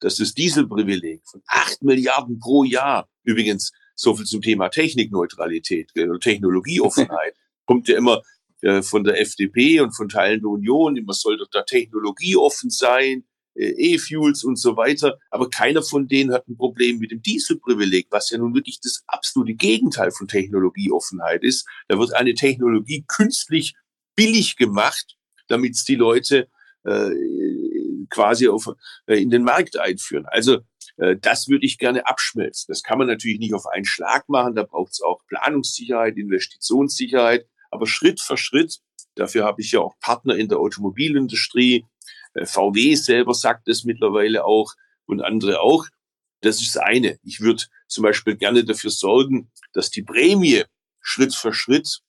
[0.01, 6.21] dass das Dieselprivileg von acht Milliarden pro Jahr, übrigens so viel zum Thema Technikneutralität oder
[6.21, 7.35] Technologieoffenheit,
[7.67, 8.23] kommt ja immer
[8.63, 13.25] äh, von der FDP und von Teilen der Union, immer soll doch da technologieoffen sein,
[13.55, 15.19] äh, E-Fuels und so weiter.
[15.31, 19.03] Aber keiner von denen hat ein Problem mit dem Dieselprivileg, was ja nun wirklich das
[19.07, 21.67] absolute Gegenteil von Technologieoffenheit ist.
[21.89, 23.75] Da wird eine Technologie künstlich
[24.17, 25.17] billig gemacht,
[25.49, 26.49] damit es die Leute
[26.85, 27.11] äh,
[28.11, 28.69] quasi auf,
[29.07, 30.27] äh, in den Markt einführen.
[30.27, 30.59] Also
[30.97, 32.67] äh, das würde ich gerne abschmelzen.
[32.69, 34.55] Das kann man natürlich nicht auf einen Schlag machen.
[34.55, 37.47] Da braucht es auch Planungssicherheit, Investitionssicherheit.
[37.71, 38.79] Aber Schritt für Schritt,
[39.15, 41.85] dafür habe ich ja auch Partner in der Automobilindustrie,
[42.35, 44.73] äh, VW selber sagt es mittlerweile auch
[45.07, 45.87] und andere auch.
[46.41, 47.19] Das ist eine.
[47.23, 50.65] Ich würde zum Beispiel gerne dafür sorgen, dass die Prämie
[51.01, 52.01] Schritt für Schritt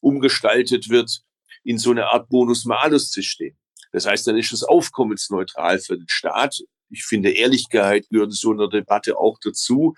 [0.00, 1.22] umgestaltet wird
[1.64, 3.56] in so eine Art Bonus-Malus-System.
[3.92, 6.60] Das heißt, dann ist es aufkommensneutral für den Staat.
[6.90, 9.94] Ich finde, Ehrlichkeit gehört so einer Debatte auch dazu.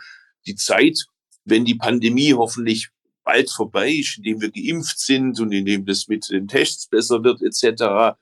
[0.46, 1.04] Die Zeit,
[1.44, 2.88] wenn die Pandemie hoffentlich
[3.24, 7.42] bald vorbei ist, indem wir geimpft sind und indem das mit den Tests besser wird
[7.42, 8.16] etc.,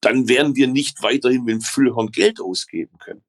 [0.00, 3.22] dann werden wir nicht weiterhin mit dem Füllhorn Geld ausgeben können.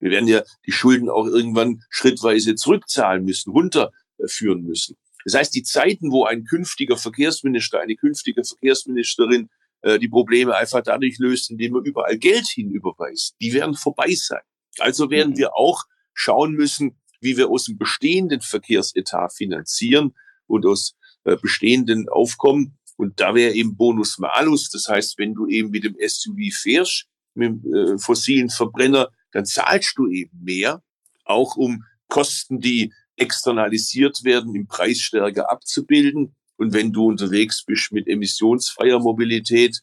[0.00, 4.96] Wir werden ja die Schulden auch irgendwann schrittweise zurückzahlen müssen, runterführen müssen.
[5.24, 9.48] Das heißt, die Zeiten, wo ein künftiger Verkehrsminister, eine künftige Verkehrsministerin
[9.82, 14.42] äh, die Probleme einfach dadurch löst, indem er überall Geld hinüberweist, die werden vorbei sein.
[14.78, 15.38] Also werden mhm.
[15.38, 20.14] wir auch schauen müssen, wie wir aus dem bestehenden Verkehrsetat finanzieren
[20.46, 22.78] und aus äh, bestehenden Aufkommen.
[22.96, 24.70] Und da wäre eben Bonus Malus.
[24.70, 29.46] Das heißt, wenn du eben mit dem SUV fährst, mit dem äh, fossilen Verbrenner, dann
[29.46, 30.82] zahlst du eben mehr,
[31.24, 36.34] auch um Kosten, die externalisiert werden, im Preis stärker abzubilden.
[36.58, 39.80] Und wenn du unterwegs bist mit emissionsfreier Mobilität,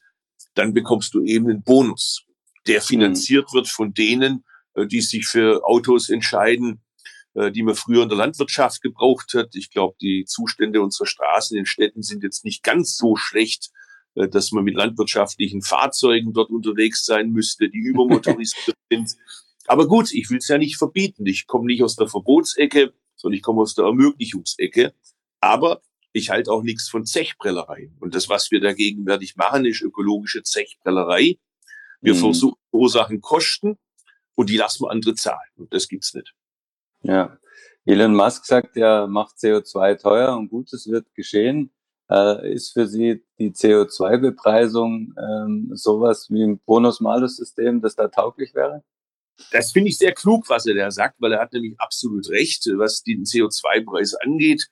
[0.53, 2.26] dann bekommst du eben einen Bonus,
[2.67, 2.86] der mhm.
[2.86, 4.43] finanziert wird von denen,
[4.76, 6.84] äh, die sich für Autos entscheiden,
[7.34, 9.55] äh, die man früher in der Landwirtschaft gebraucht hat.
[9.55, 13.71] Ich glaube, die Zustände unserer Straßen in den Städten sind jetzt nicht ganz so schlecht,
[14.15, 19.15] äh, dass man mit landwirtschaftlichen Fahrzeugen dort unterwegs sein müsste, die übermotorisiert sind.
[19.67, 21.26] Aber gut, ich will es ja nicht verbieten.
[21.26, 24.93] Ich komme nicht aus der Verbotsecke, sondern ich komme aus der Ermöglichungsecke.
[25.39, 25.82] Aber
[26.16, 27.91] ich halte auch nichts von Zechbrellerei.
[27.99, 31.38] Und das, was wir da gegenwärtig machen, ist ökologische Zechbrellerei.
[31.99, 32.34] Wir mhm.
[32.72, 33.78] verursachen Kosten
[34.36, 35.51] und die lassen wir andere zahlen.
[35.57, 36.34] Und das gibt's nicht.
[37.01, 37.38] Ja.
[37.84, 41.72] Elon Musk sagt, er macht CO2 teuer und Gutes wird geschehen.
[42.09, 48.84] Äh, ist für Sie die CO2-Bepreisung ähm, sowas wie ein Bonus-Malus-System, das da tauglich wäre?
[49.51, 52.66] Das finde ich sehr klug, was er da sagt, weil er hat nämlich absolut recht,
[52.78, 54.70] was den CO2-Preis angeht.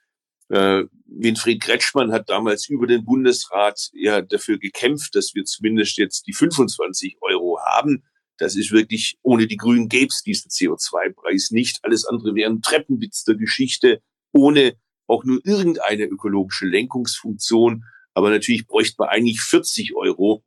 [0.50, 6.28] Äh, Winfried Kretschmann hat damals über den Bundesrat ja dafür gekämpft, dass wir zumindest jetzt
[6.28, 8.04] die 25 Euro haben.
[8.38, 11.80] Das ist wirklich, ohne die Grünen gäbe es diesen CO2-Preis nicht.
[11.84, 14.76] Alles andere wäre ein Treppenwitz der Geschichte, ohne
[15.08, 17.84] auch nur irgendeine ökologische Lenkungsfunktion.
[18.14, 20.44] Aber natürlich bräuchte man eigentlich 40 Euro,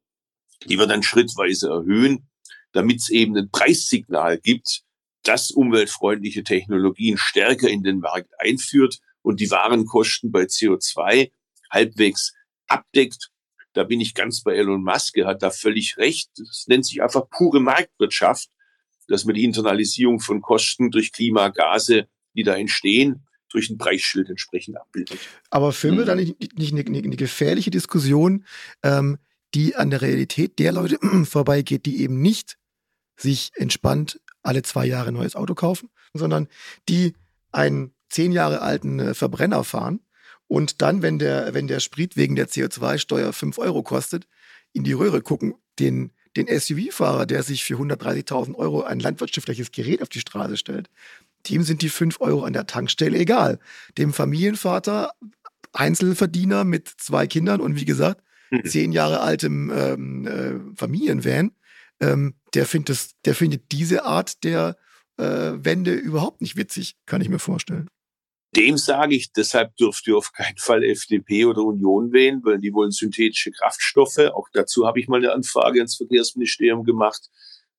[0.68, 2.28] die wir dann schrittweise erhöhen,
[2.72, 4.82] damit es eben ein Preissignal gibt,
[5.22, 11.32] das umweltfreundliche Technologien stärker in den Markt einführt und die Warenkosten bei CO2
[11.68, 12.32] halbwegs
[12.68, 13.30] abdeckt.
[13.72, 16.30] Da bin ich ganz bei Elon Musk, er hat da völlig recht.
[16.36, 18.48] Das nennt sich einfach pure Marktwirtschaft,
[19.08, 24.76] dass man die Internalisierung von Kosten durch Klimagase, die da entstehen, durch ein Preisschild entsprechend
[24.76, 25.18] abbildet.
[25.50, 26.06] Aber führen wir mhm.
[26.06, 28.44] da nicht, nicht eine, eine, gefährliche Diskussion,
[28.84, 29.18] ähm,
[29.54, 32.58] die an der Realität der Leute vorbeigeht, die eben nicht
[33.16, 36.46] sich entspannt alle zwei Jahre ein neues Auto kaufen, sondern
[36.88, 37.14] die
[37.50, 40.00] einen zehn Jahre alten äh, Verbrenner fahren
[40.48, 44.26] und dann, wenn der, wenn der Sprit wegen der CO2-Steuer fünf Euro kostet,
[44.72, 50.02] in die Röhre gucken, den, den SUV-Fahrer, der sich für 130.000 Euro ein landwirtschaftliches Gerät
[50.02, 50.88] auf die Straße stellt,
[51.48, 53.58] dem sind die fünf Euro an der Tankstelle egal.
[53.98, 55.12] Dem Familienvater,
[55.72, 58.64] Einzelverdiener mit zwei Kindern und wie gesagt, mhm.
[58.64, 61.52] zehn Jahre altem ähm, äh, Familienvan,
[62.00, 64.76] ähm, der, findet der findet diese Art der
[65.18, 67.88] äh, Wende überhaupt nicht witzig, kann ich mir vorstellen.
[68.56, 72.72] Dem sage ich, deshalb dürft ihr auf keinen Fall FDP oder Union wählen, weil die
[72.72, 74.18] wollen synthetische Kraftstoffe.
[74.34, 77.28] Auch dazu habe ich mal eine Anfrage ans Verkehrsministerium gemacht,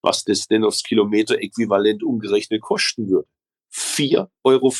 [0.02, 3.26] was das denn aufs Kilometer-Äquivalent umgerechnet kosten würde.
[3.72, 4.72] 4,50 Euro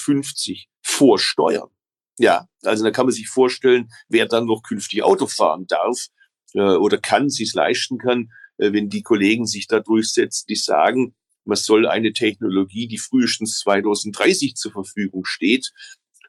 [0.82, 1.68] vor Steuern.
[2.16, 6.07] Ja, also da kann man sich vorstellen, wer dann noch künftig Auto fahren darf
[6.55, 11.14] äh, oder kann, sich leisten kann, äh, wenn die Kollegen sich da durchsetzen, die sagen,
[11.45, 15.72] man soll eine Technologie, die frühestens 2030 zur Verfügung steht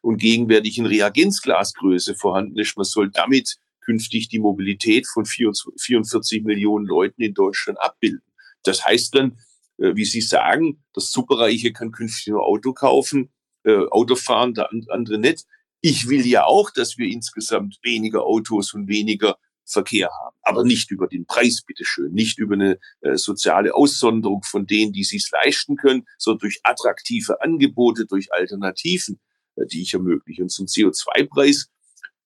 [0.02, 6.86] und gegenwärtig in Reagenzglasgröße vorhanden ist, man soll damit künftig die Mobilität von 44 Millionen
[6.86, 8.22] Leuten in Deutschland abbilden.
[8.64, 9.40] Das heißt dann,
[9.78, 13.32] äh, wie Sie sagen, das Superreiche kann künftig nur Auto kaufen,
[13.64, 15.46] äh, Auto fahren, der andere nicht.
[15.82, 19.38] Ich will ja auch, dass wir insgesamt weniger Autos und weniger
[19.70, 20.36] Verkehr haben.
[20.42, 25.04] Aber nicht über den Preis, bitteschön, nicht über eine äh, soziale Aussonderung von denen, die
[25.04, 29.20] sich leisten können, sondern durch attraktive Angebote, durch Alternativen,
[29.56, 30.42] äh, die ich ermögliche.
[30.42, 31.70] Und zum CO2-Preis,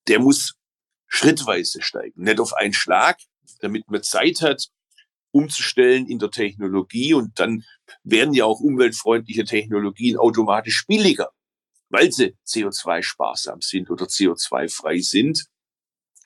[0.08, 0.56] der muss
[1.08, 3.20] schrittweise steigen, nicht auf einen Schlag,
[3.60, 4.70] damit man Zeit hat,
[5.32, 7.64] umzustellen in der Technologie und dann
[8.04, 11.30] werden ja auch umweltfreundliche Technologien automatisch billiger,
[11.90, 15.46] weil sie CO2-sparsam sind oder CO2-frei sind.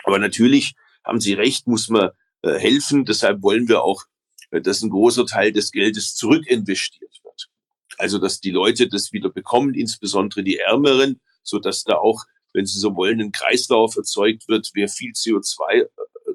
[0.03, 0.75] Aber natürlich
[1.07, 3.05] haben Sie recht, muss man äh, helfen.
[3.05, 4.03] Deshalb wollen wir auch,
[4.51, 7.49] äh, dass ein großer Teil des Geldes zurückinvestiert wird.
[7.97, 12.65] Also, dass die Leute das wieder bekommen, insbesondere die Ärmeren, so dass da auch, wenn
[12.65, 14.69] Sie so wollen, ein Kreislauf erzeugt wird.
[14.73, 15.87] Wer viel CO2 äh,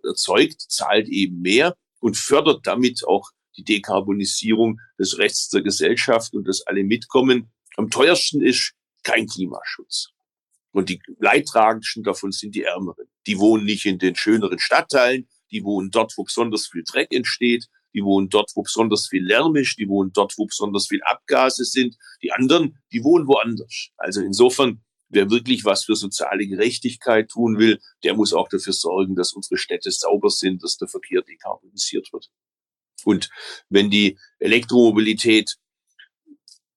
[0.05, 6.49] erzeugt, zahlt eben mehr und fördert damit auch die Dekarbonisierung des Rechts der Gesellschaft und
[6.49, 7.53] dass alle mitkommen.
[7.77, 10.09] Am teuersten ist kein Klimaschutz.
[10.73, 13.07] Und die Leidtragendsten davon sind die Ärmeren.
[13.27, 17.69] Die wohnen nicht in den schöneren Stadtteilen, die wohnen dort, wo besonders viel Dreck entsteht,
[17.95, 21.65] die wohnen dort, wo besonders viel Lärm ist, die wohnen dort, wo besonders viel Abgase
[21.65, 21.97] sind.
[22.23, 23.91] Die anderen, die wohnen woanders.
[23.97, 29.15] Also insofern, wer wirklich was für soziale Gerechtigkeit tun will, der muss auch dafür sorgen,
[29.15, 32.31] dass unsere Städte sauber sind, dass der Verkehr dekarbonisiert wird.
[33.05, 33.29] Und
[33.69, 35.57] wenn die Elektromobilität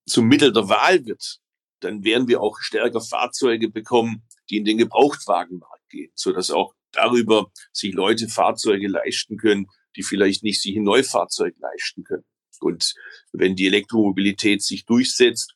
[0.05, 1.39] zum Mittel der Wahl wird,
[1.79, 6.73] dann werden wir auch stärker Fahrzeuge bekommen, die in den Gebrauchtwagenmarkt gehen, so dass auch
[6.91, 12.25] darüber sich Leute Fahrzeuge leisten können, die vielleicht nicht sich ein Neufahrzeug leisten können.
[12.59, 12.93] Und
[13.33, 15.55] wenn die Elektromobilität sich durchsetzt,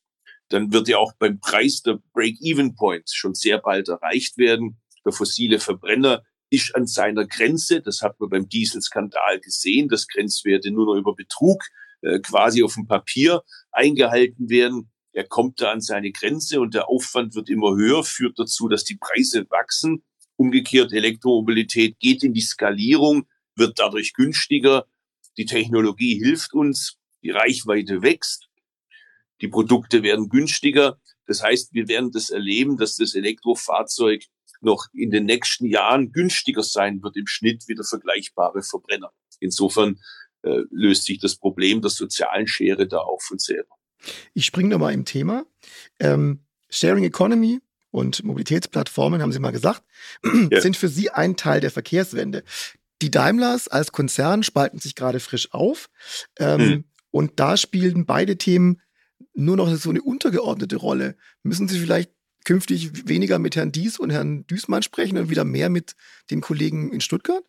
[0.50, 4.82] dann wird ja auch beim Preis der Break-Even-Point schon sehr bald erreicht werden.
[5.06, 7.82] Der fossile Verbrenner ist an seiner Grenze.
[7.82, 11.64] Das hat man beim Dieselskandal gesehen, dass Grenzwerte nur noch über Betrug
[12.02, 14.92] äh, quasi auf dem Papier eingehalten werden.
[15.14, 18.84] Er kommt da an seine Grenze und der Aufwand wird immer höher, führt dazu, dass
[18.84, 20.03] die Preise wachsen.
[20.36, 24.86] Umgekehrt, Elektromobilität geht in die Skalierung, wird dadurch günstiger.
[25.38, 28.49] Die Technologie hilft uns, die Reichweite wächst,
[29.41, 30.99] die Produkte werden günstiger.
[31.26, 34.24] Das heißt, wir werden das erleben, dass das Elektrofahrzeug
[34.62, 39.12] noch in den nächsten Jahren günstiger sein wird im Schnitt wie der vergleichbare Verbrenner.
[39.39, 39.99] Insofern
[40.41, 43.79] äh, löst sich das Problem der sozialen Schere da auch von selber.
[44.34, 45.45] Ich springe nochmal im Thema.
[46.00, 47.60] Ähm, Sharing Economy
[47.91, 49.84] und Mobilitätsplattformen, haben Sie mal gesagt,
[50.52, 50.62] ja.
[50.62, 52.43] sind für Sie ein Teil der Verkehrswende.
[53.02, 55.89] Die Daimlers als Konzern spalten sich gerade frisch auf.
[56.38, 56.84] Ähm, hm.
[57.12, 58.82] Und da spielen beide Themen
[59.34, 61.16] nur noch so eine untergeordnete Rolle.
[61.43, 62.12] Müssen Sie vielleicht
[62.45, 65.95] künftig weniger mit Herrn Dies und Herrn Düßmann sprechen und wieder mehr mit
[66.30, 67.43] den Kollegen in Stuttgart?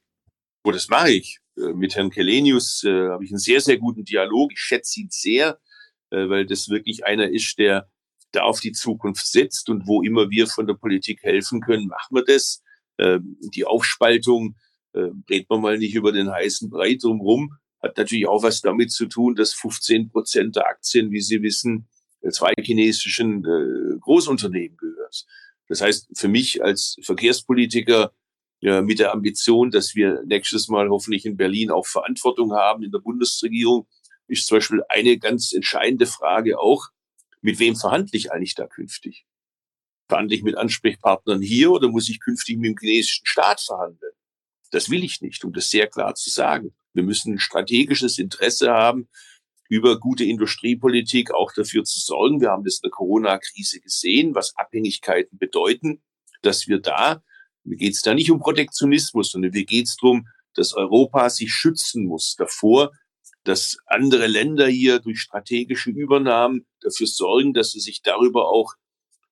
[0.64, 1.38] Oh, das mache ich.
[1.56, 4.52] Äh, mit Herrn Kelenius äh, habe ich einen sehr, sehr guten Dialog.
[4.52, 5.58] Ich schätze ihn sehr,
[6.10, 7.88] äh, weil das wirklich einer ist, der
[8.32, 12.14] da auf die Zukunft setzt und wo immer wir von der Politik helfen können, machen
[12.14, 12.62] wir das.
[12.98, 14.56] Ähm, die Aufspaltung,
[14.92, 18.92] äh, reden wir mal nicht über den heißen Brei drumherum, hat natürlich auch was damit
[18.92, 21.88] zu tun, dass 15 Prozent der Aktien, wie Sie wissen,
[22.30, 25.24] zwei chinesischen äh, Großunternehmen gehört.
[25.68, 28.12] Das heißt, für mich als Verkehrspolitiker
[28.60, 32.90] ja, mit der Ambition, dass wir nächstes Mal hoffentlich in Berlin auch Verantwortung haben in
[32.90, 33.86] der Bundesregierung,
[34.30, 36.88] ist zum Beispiel eine ganz entscheidende Frage auch,
[37.40, 39.26] mit wem verhandle ich eigentlich da künftig?
[40.08, 44.12] Verhandle ich mit Ansprechpartnern hier oder muss ich künftig mit dem chinesischen Staat verhandeln?
[44.70, 46.74] Das will ich nicht, um das sehr klar zu sagen.
[46.92, 49.08] Wir müssen ein strategisches Interesse haben,
[49.68, 52.40] über gute Industriepolitik auch dafür zu sorgen.
[52.40, 56.02] Wir haben das in der Corona-Krise gesehen, was Abhängigkeiten bedeuten,
[56.42, 57.22] dass wir da,
[57.62, 61.52] mir geht es da nicht um Protektionismus, sondern mir geht es darum, dass Europa sich
[61.52, 62.90] schützen muss davor,
[63.44, 68.74] dass andere Länder hier durch strategische Übernahmen dafür sorgen, dass sie sich darüber auch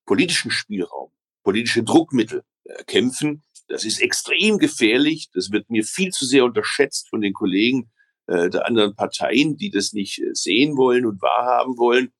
[0.06, 1.10] politischen Spielraum,
[1.42, 3.42] politische Druckmittel erkämpfen.
[3.68, 5.28] Das ist extrem gefährlich.
[5.34, 7.90] Das wird mir viel zu sehr unterschätzt von den Kollegen
[8.26, 12.12] äh, der anderen Parteien, die das nicht äh, sehen wollen und wahrhaben wollen.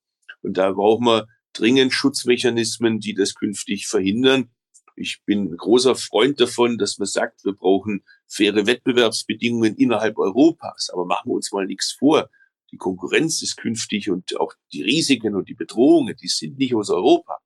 [0.43, 4.51] Und da brauchen wir dringend Schutzmechanismen, die das künftig verhindern.
[4.97, 10.91] Ich bin ein großer Freund davon, dass man sagt, wir brauchen faire Wettbewerbsbedingungen innerhalb Europas.
[10.93, 12.29] Aber machen wir uns mal nichts vor.
[12.70, 16.91] Die Konkurrenz ist künftig und auch die Risiken und die Bedrohungen, die sind nicht aus
[16.91, 17.39] Europa.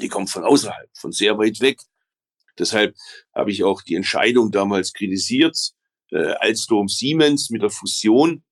[0.00, 1.80] Die kommen von außerhalb, von sehr weit weg.
[2.58, 2.96] Deshalb
[3.34, 5.72] habe ich auch die Entscheidung damals kritisiert,
[6.10, 8.42] äh, Alstom Siemens mit der Fusion.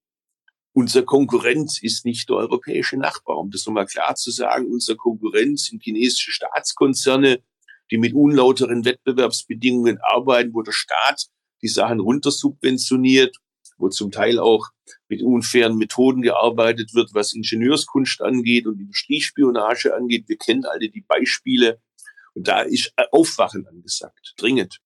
[0.72, 3.38] Unser Konkurrent ist nicht der europäische Nachbar.
[3.38, 7.42] Um das nochmal klar zu sagen, unser Konkurrent sind chinesische Staatskonzerne,
[7.90, 11.28] die mit unlauteren Wettbewerbsbedingungen arbeiten, wo der Staat
[11.62, 13.36] die Sachen runtersubventioniert,
[13.78, 14.68] wo zum Teil auch
[15.08, 20.28] mit unfairen Methoden gearbeitet wird, was Ingenieurskunst angeht und Industriespionage angeht.
[20.28, 21.80] Wir kennen alle die Beispiele.
[22.34, 24.78] Und da ist Aufwachen angesagt, dringend.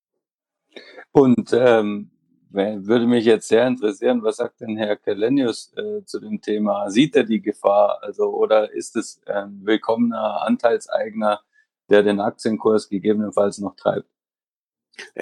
[1.12, 2.10] Und ähm,
[2.50, 6.90] würde mich jetzt sehr interessieren, was sagt denn Herr Kelenius äh, zu dem Thema?
[6.90, 7.98] Sieht er die Gefahr?
[8.02, 11.40] Also, oder ist es ein willkommener Anteilseigner,
[11.88, 14.11] der den Aktienkurs gegebenenfalls noch treibt?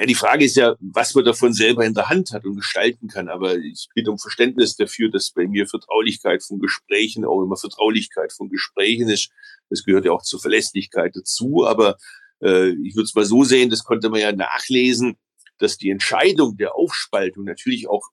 [0.06, 3.28] Die Frage ist ja, was man davon selber in der Hand hat und gestalten kann.
[3.28, 8.32] Aber ich bitte um Verständnis dafür, dass bei mir Vertraulichkeit von Gesprächen auch immer Vertraulichkeit
[8.32, 9.30] von Gesprächen ist.
[9.68, 11.66] Das gehört ja auch zur Verlässlichkeit dazu.
[11.66, 11.96] Aber
[12.42, 15.16] äh, ich würde es mal so sehen, das konnte man ja nachlesen,
[15.58, 18.08] dass die Entscheidung der Aufspaltung natürlich auch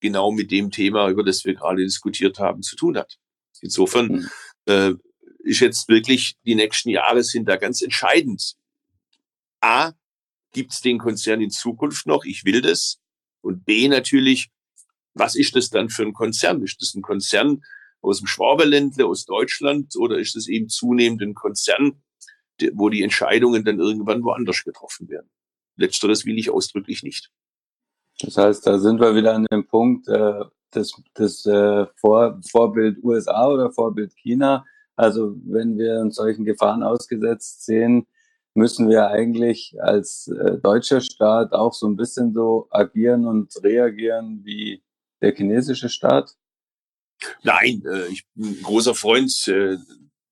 [0.00, 3.18] genau mit dem Thema, über das wir gerade diskutiert haben, zu tun hat.
[3.60, 4.30] Insofern mhm.
[4.66, 4.92] äh,
[5.40, 8.56] ist jetzt wirklich, die nächsten Jahre sind da ganz entscheidend.
[9.60, 9.92] A,
[10.56, 12.24] gibt es den Konzern in Zukunft noch?
[12.24, 12.98] Ich will das.
[13.42, 14.48] Und B, natürlich,
[15.12, 16.62] was ist das dann für ein Konzern?
[16.62, 17.62] Ist das ein Konzern
[18.00, 22.02] aus dem Schwaberländle, aus Deutschland oder ist das eben zunehmend ein Konzern,
[22.72, 25.28] wo die Entscheidungen dann irgendwann woanders getroffen werden?
[25.76, 27.30] Letzteres will ich ausdrücklich nicht.
[28.20, 33.04] Das heißt, da sind wir wieder an dem Punkt, äh, das, das äh, Vor, Vorbild
[33.04, 34.64] USA oder Vorbild China.
[34.94, 38.06] Also wenn wir uns solchen Gefahren ausgesetzt sehen,
[38.56, 44.40] müssen wir eigentlich als äh, deutscher Staat auch so ein bisschen so agieren und reagieren
[44.44, 44.82] wie
[45.20, 46.34] der chinesische Staat?
[47.42, 49.76] Nein, äh, ich bin ein großer Freund äh,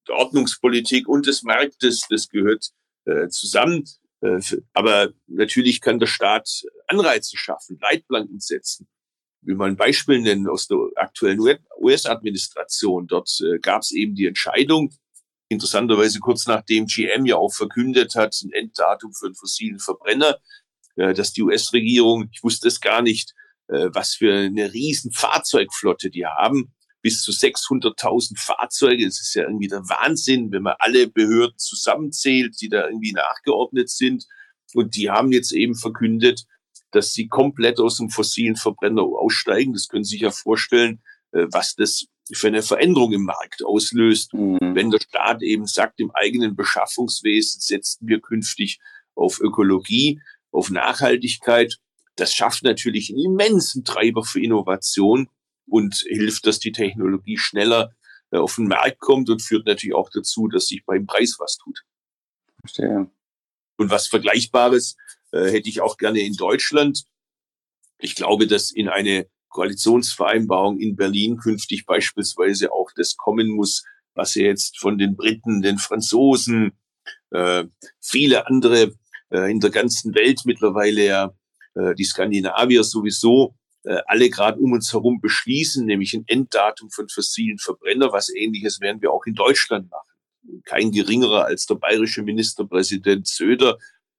[0.08, 2.70] Ordnungspolitik und des Marktes, das gehört
[3.04, 3.84] äh, zusammen.
[4.20, 4.40] Äh,
[4.72, 8.88] aber natürlich kann der Staat Anreize schaffen, Leitplanken setzen.
[9.42, 11.40] Will mal ein Beispiel nennen aus der aktuellen
[11.78, 13.06] US-Administration.
[13.06, 14.94] Dort äh, gab es eben die Entscheidung,
[15.48, 20.38] interessanterweise kurz nachdem GM ja auch verkündet hat, ein Enddatum für einen fossilen Verbrenner,
[20.96, 23.34] äh, dass die US-Regierung, ich wusste es gar nicht,
[23.68, 26.72] äh, was für eine riesen Fahrzeugflotte die haben,
[27.02, 29.06] bis zu 600.000 Fahrzeuge.
[29.06, 33.90] Es ist ja irgendwie der Wahnsinn, wenn man alle Behörden zusammenzählt, die da irgendwie nachgeordnet
[33.90, 34.24] sind.
[34.72, 36.46] Und die haben jetzt eben verkündet,
[36.92, 39.74] dass sie komplett aus dem fossilen Verbrenner aussteigen.
[39.74, 41.02] Das können Sie sich ja vorstellen,
[41.50, 44.58] was das für eine Veränderung im Markt auslöst, mhm.
[44.60, 48.80] wenn der Staat eben sagt, im eigenen Beschaffungswesen setzen wir künftig
[49.14, 50.20] auf Ökologie,
[50.50, 51.78] auf Nachhaltigkeit.
[52.16, 55.28] Das schafft natürlich einen immensen Treiber für Innovation
[55.66, 57.92] und hilft, dass die Technologie schneller
[58.30, 61.56] äh, auf den Markt kommt und führt natürlich auch dazu, dass sich beim Preis was
[61.56, 61.80] tut.
[62.60, 63.10] Verstehe.
[63.76, 64.96] Und was Vergleichbares
[65.32, 67.04] äh, hätte ich auch gerne in Deutschland.
[67.98, 73.84] Ich glaube, dass in eine Koalitionsvereinbarung in Berlin künftig beispielsweise auch das kommen muss,
[74.14, 76.72] was ja jetzt von den Briten, den Franzosen,
[77.30, 77.64] äh,
[78.00, 78.94] viele andere
[79.30, 81.34] äh, in der ganzen Welt mittlerweile ja,
[81.74, 87.08] äh, die Skandinavier sowieso äh, alle gerade um uns herum beschließen, nämlich ein Enddatum von
[87.08, 88.12] fossilen Verbrenner.
[88.12, 90.62] Was ähnliches werden wir auch in Deutschland machen.
[90.64, 93.78] Kein geringerer als der bayerische Ministerpräsident Söder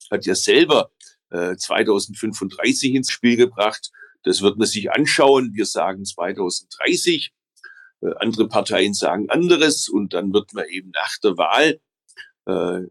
[0.09, 0.91] hat ja selber
[1.29, 3.91] äh, 2035 ins Spiel gebracht.
[4.25, 5.51] Das wird man sich anschauen.
[5.53, 7.31] Wir sagen 2030.
[8.01, 9.87] Äh, andere Parteien sagen anderes.
[9.87, 11.79] Und dann wird man eben nach der Wahl
[12.45, 12.81] äh,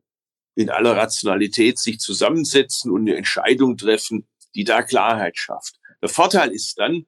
[0.55, 5.81] in aller Rationalität sich zusammensetzen und eine Entscheidung treffen, die da Klarheit schafft.
[6.01, 7.07] Der Vorteil ist dann,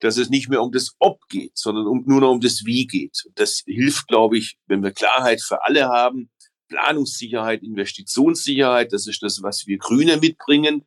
[0.00, 2.86] dass es nicht mehr um das Ob geht, sondern um, nur noch um das Wie
[2.86, 3.24] geht.
[3.36, 6.30] Das hilft, glaube ich, wenn wir Klarheit für alle haben,
[6.68, 10.84] Planungssicherheit, Investitionssicherheit, das ist das, was wir Grüne mitbringen,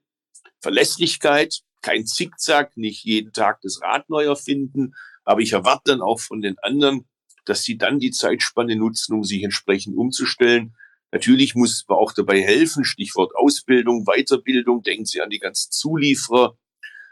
[0.62, 6.20] Verlässlichkeit, kein Zickzack, nicht jeden Tag das Rad neu erfinden, aber ich erwarte dann auch
[6.20, 7.06] von den anderen,
[7.46, 10.76] dass sie dann die Zeitspanne nutzen, um sich entsprechend umzustellen.
[11.12, 16.58] Natürlich muss man auch dabei helfen, Stichwort Ausbildung, Weiterbildung, denken Sie an die ganzen Zulieferer,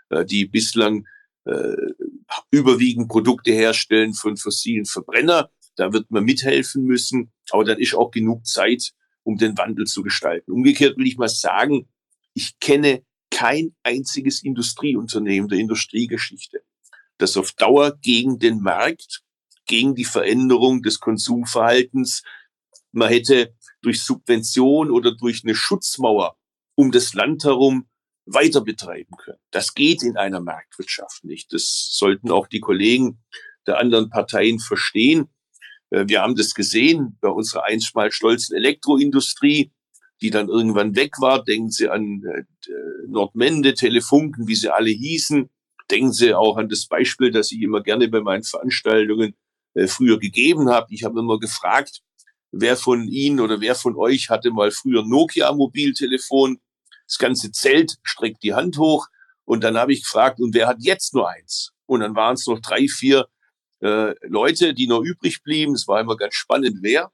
[0.09, 1.07] äh, die bislang
[1.45, 1.75] äh,
[2.49, 5.51] überwiegend Produkte herstellen von fossilen Verbrenner.
[5.75, 10.01] Da wird man mithelfen müssen, aber dann ist auch genug Zeit, um den Wandel zu
[10.01, 10.51] gestalten.
[10.51, 11.87] Umgekehrt will ich mal sagen,
[12.33, 13.03] ich kenne
[13.43, 16.63] kein einziges Industrieunternehmen der Industriegeschichte,
[17.17, 19.21] das auf Dauer gegen den Markt,
[19.65, 22.23] gegen die Veränderung des Konsumverhaltens,
[22.93, 26.37] man hätte durch Subvention oder durch eine Schutzmauer
[26.75, 27.89] um das Land herum
[28.25, 29.39] weiter betreiben können.
[29.51, 31.51] Das geht in einer Marktwirtschaft nicht.
[31.51, 33.21] Das sollten auch die Kollegen
[33.67, 35.27] der anderen Parteien verstehen.
[35.89, 39.73] Äh, wir haben das gesehen bei unserer einst mal stolzen Elektroindustrie,
[40.23, 41.43] die dann irgendwann weg war.
[41.43, 42.43] Denken Sie an äh,
[43.07, 45.49] Nordmende, Telefunken, wie sie alle hießen.
[45.91, 49.35] Denken Sie auch an das Beispiel, das ich immer gerne bei meinen Veranstaltungen
[49.73, 50.87] äh, früher gegeben habe.
[50.91, 52.01] Ich habe immer gefragt,
[52.51, 56.59] wer von Ihnen oder wer von euch hatte mal früher Nokia Mobiltelefon?
[57.05, 59.07] Das ganze Zelt streckt die Hand hoch.
[59.43, 61.73] Und dann habe ich gefragt, und wer hat jetzt nur eins?
[61.85, 63.27] Und dann waren es noch drei, vier
[63.81, 65.73] äh, Leute, die noch übrig blieben.
[65.73, 67.11] Es war immer ganz spannend, wer.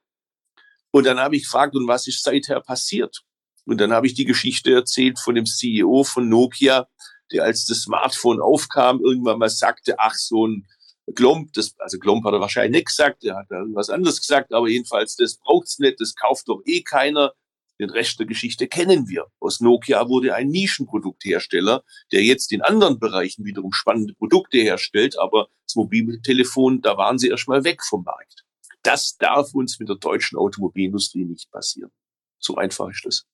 [0.91, 3.21] Und dann habe ich gefragt, und was ist seither passiert?
[3.65, 6.87] Und dann habe ich die Geschichte erzählt von dem CEO von Nokia,
[7.31, 10.67] der als das Smartphone aufkam, irgendwann mal sagte, ach, so ein
[11.13, 14.67] Glomp, das, also Glomp hat er wahrscheinlich nicht gesagt, der hat irgendwas anderes gesagt, aber
[14.67, 17.33] jedenfalls, das braucht's nicht, das kauft doch eh keiner.
[17.79, 19.27] Den Rest der Geschichte kennen wir.
[19.39, 25.47] Aus Nokia wurde ein Nischenprodukthersteller, der jetzt in anderen Bereichen wiederum spannende Produkte herstellt, aber
[25.65, 28.43] das Mobiltelefon, da waren sie erstmal weg vom Markt.
[28.83, 31.91] Das darf uns mit der deutschen Automobilindustrie nicht passieren.
[32.37, 33.25] So einfach ist das.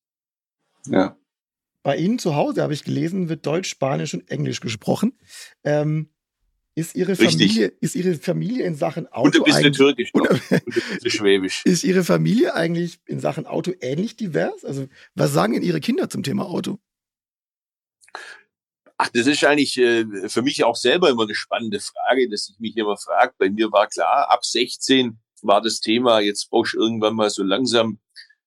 [0.88, 1.18] Ja.
[1.84, 5.18] Bei Ihnen zu Hause, habe ich gelesen, wird Deutsch, Spanisch und Englisch gesprochen.
[5.64, 6.10] Ähm,
[6.74, 10.62] ist Ihre Familie, ist Ihre Familie in Sachen Auto und ein bisschen türkisch und ein
[10.66, 11.62] bisschen schwäbisch.
[11.66, 14.66] Ist Ihre Familie eigentlich in Sachen Auto ähnlich divers?
[14.66, 16.80] Also was sagen denn Ihre Kinder zum Thema Auto?
[18.98, 22.60] Ach, das ist eigentlich äh, für mich auch selber immer eine spannende Frage, dass ich
[22.60, 23.34] mich immer frage.
[23.38, 27.43] Bei mir war klar, ab 16 war das Thema, jetzt brauchst du irgendwann mal so
[27.43, 28.00] langsam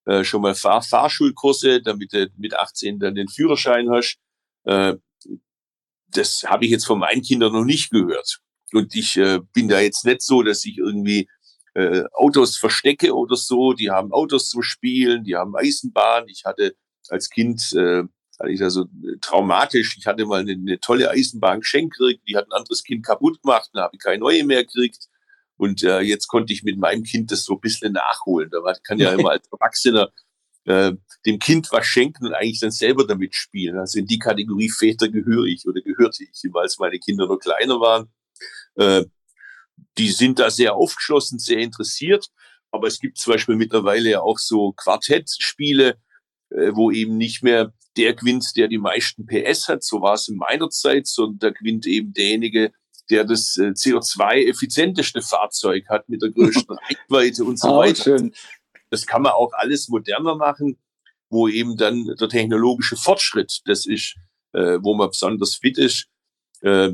[0.05, 4.17] äh, schon mal Fahr Fahrschulkurse, damit du mit 18 dann den Führerschein hast.
[4.63, 4.95] Äh,
[6.07, 8.39] das habe ich jetzt von meinen Kindern noch nicht gehört.
[8.73, 11.27] Und ich äh, bin da jetzt nicht so, dass ich irgendwie
[11.75, 13.73] äh, Autos verstecke oder so.
[13.73, 16.27] Die haben Autos zum Spielen, die haben Eisenbahn.
[16.27, 16.75] Ich hatte
[17.09, 18.03] als Kind, äh,
[18.39, 21.97] hatte ich da so äh, traumatisch, ich hatte mal eine, eine tolle Eisenbahn geschenkt
[22.27, 25.07] die hat ein anderes Kind kaputt gemacht, dann habe ich keine neue mehr gekriegt.
[25.59, 28.49] Und äh, jetzt konnte ich mit meinem Kind das so ein bisschen nachholen.
[28.49, 30.09] Da kann ja immer als Erwachsener
[30.63, 30.93] äh,
[31.25, 33.77] dem Kind was schenken und eigentlich dann selber damit spielen.
[33.77, 37.39] Also in die Kategorie Väter gehöre ich oder gehörte ich, weil es meine Kinder noch
[37.39, 38.09] kleiner waren.
[38.75, 39.03] Äh,
[39.97, 42.27] die sind da sehr aufgeschlossen, sehr interessiert.
[42.71, 45.97] Aber es gibt zum Beispiel mittlerweile ja auch so Quartettspiele,
[46.51, 49.83] äh, wo eben nicht mehr der gewinnt, der die meisten PS hat.
[49.83, 52.71] So war es in meiner Zeit, sondern da gewinnt eben derjenige,
[53.09, 58.17] der das äh, CO2-effizienteste Fahrzeug hat mit der größten Reichweite und so weiter.
[58.17, 58.33] Schön.
[58.89, 60.77] Das kann man auch alles moderner machen,
[61.29, 64.15] wo eben dann der technologische Fortschritt, das ist,
[64.53, 66.07] äh, wo man besonders fit ist.
[66.61, 66.91] Äh,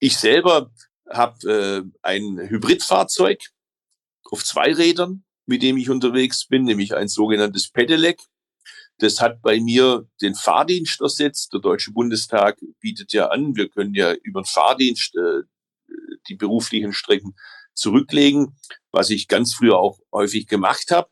[0.00, 0.70] ich selber
[1.08, 3.40] habe äh, ein Hybridfahrzeug
[4.30, 8.20] auf zwei Rädern, mit dem ich unterwegs bin, nämlich ein sogenanntes Pedelec.
[8.98, 11.52] Das hat bei mir den Fahrdienst ersetzt.
[11.52, 15.42] Der Deutsche Bundestag bietet ja an, wir können ja über den Fahrdienst äh,
[16.28, 17.34] die beruflichen Strecken
[17.74, 18.56] zurücklegen,
[18.90, 21.08] was ich ganz früher auch häufig gemacht habe.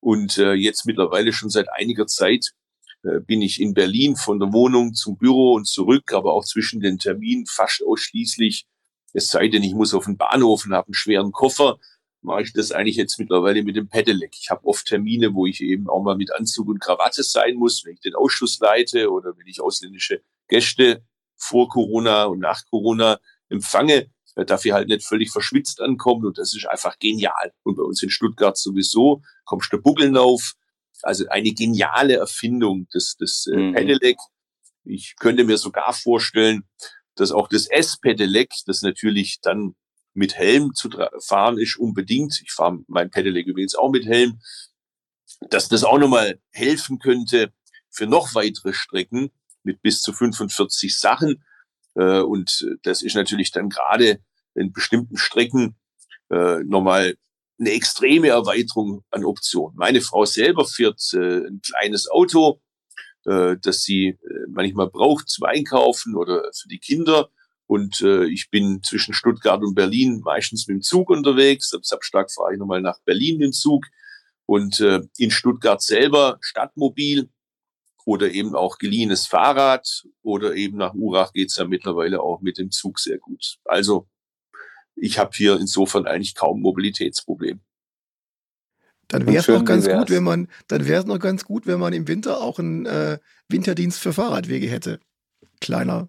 [0.00, 2.52] Und äh, jetzt mittlerweile schon seit einiger Zeit
[3.02, 6.80] äh, bin ich in Berlin von der Wohnung zum Büro und zurück, aber auch zwischen
[6.80, 8.66] den Terminen fast ausschließlich,
[9.12, 11.78] es sei denn, ich muss auf den Bahnhof und habe einen schweren Koffer,
[12.20, 14.36] mache ich das eigentlich jetzt mittlerweile mit dem Pedelec.
[14.40, 17.84] Ich habe oft Termine, wo ich eben auch mal mit Anzug und Krawatte sein muss,
[17.84, 21.04] wenn ich den Ausschuss leite oder wenn ich ausländische Gäste
[21.36, 24.10] vor Corona und nach Corona empfange,
[24.46, 27.52] darf ich halt nicht völlig verschwitzt ankommen und das ist einfach genial.
[27.62, 30.54] Und bei uns in Stuttgart sowieso kommst du Buckeln auf.
[31.02, 33.74] Also eine geniale Erfindung des, des äh, mhm.
[33.74, 34.16] Pedelec.
[34.84, 36.64] Ich könnte mir sogar vorstellen,
[37.14, 39.74] dass auch das S-Pedelec, das natürlich dann
[40.18, 40.90] mit Helm zu
[41.20, 42.40] fahren ist unbedingt.
[42.42, 44.40] Ich fahre mein Pedelec übrigens auch mit Helm,
[45.48, 47.52] dass das auch nochmal helfen könnte
[47.88, 49.30] für noch weitere Strecken
[49.62, 51.44] mit bis zu 45 Sachen.
[51.94, 54.20] Äh, und das ist natürlich dann gerade
[54.54, 55.76] in bestimmten Strecken
[56.30, 57.16] äh, nochmal
[57.60, 59.76] eine extreme Erweiterung an Optionen.
[59.76, 62.60] Meine Frau selber fährt äh, ein kleines Auto,
[63.24, 67.30] äh, das sie äh, manchmal braucht zum Einkaufen oder für die Kinder.
[67.68, 71.72] Und äh, ich bin zwischen Stuttgart und Berlin meistens mit dem Zug unterwegs.
[71.74, 73.84] Am Samstag fahre ich nochmal nach Berlin mit dem Zug.
[74.46, 77.28] Und äh, in Stuttgart selber Stadtmobil
[78.06, 82.70] oder eben auch geliehenes Fahrrad oder eben nach Urach geht's ja mittlerweile auch mit dem
[82.70, 83.58] Zug sehr gut.
[83.66, 84.08] Also
[84.96, 87.60] ich habe hier insofern eigentlich kaum Mobilitätsproblem.
[89.08, 89.98] Dann wäre es noch ganz wär's.
[89.98, 92.86] gut, wenn man, dann wäre es noch ganz gut, wenn man im Winter auch einen
[92.86, 93.18] äh,
[93.50, 95.00] Winterdienst für Fahrradwege hätte.
[95.60, 96.08] Kleiner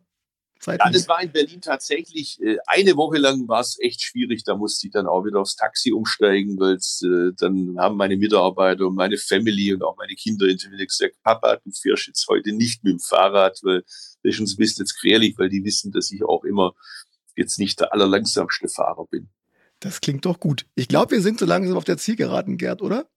[0.59, 0.79] Zeit.
[0.83, 4.43] Ja, das war in Berlin tatsächlich, äh, eine Woche lang war es echt schwierig.
[4.43, 8.87] Da musste ich dann auch wieder aufs Taxi umsteigen, weil äh, dann haben meine Mitarbeiter
[8.87, 12.83] und meine Family und auch meine Kinder hinterher gesagt, Papa, du fährst jetzt heute nicht
[12.83, 13.81] mit dem Fahrrad, weil
[14.23, 16.73] das ist uns ein bisschen gefährlich, weil die wissen, dass ich auch immer
[17.35, 19.29] jetzt nicht der allerlangsamste Fahrer bin.
[19.79, 20.65] Das klingt doch gut.
[20.75, 23.09] Ich glaube, wir sind so langsam auf der Zielgeraden, Gerd, oder?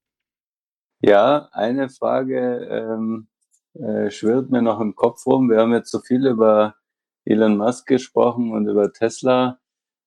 [1.00, 3.26] Ja, eine Frage ähm,
[3.74, 5.50] äh, schwirrt mir noch im Kopf rum.
[5.50, 6.76] Wir haben jetzt so viel über
[7.24, 9.58] Elon Musk gesprochen und über Tesla.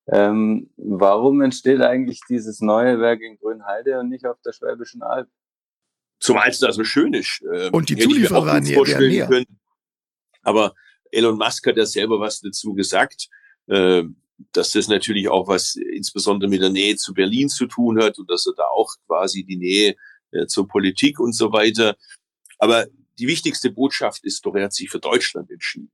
[0.08, 5.28] Ähm, warum entsteht eigentlich dieses neue Werk in Grünheide und nicht auf der Schwäbischen Alb?
[6.20, 7.44] Zumal es da so schön ist.
[7.54, 9.28] Ähm, und die Zulieferer näher, näher.
[9.28, 9.60] Können.
[10.44, 10.74] Aber
[11.12, 13.30] Elon Musk hat ja selber was dazu gesagt,
[13.68, 14.04] äh,
[14.52, 18.30] dass das natürlich auch was insbesondere mit der Nähe zu Berlin zu tun hat und
[18.30, 19.96] dass er da auch quasi die Nähe
[20.32, 21.96] äh, zur Politik und so weiter.
[22.60, 22.86] Aber
[23.18, 25.92] die wichtigste Botschaft ist doch, er hat sich für Deutschland entschieden.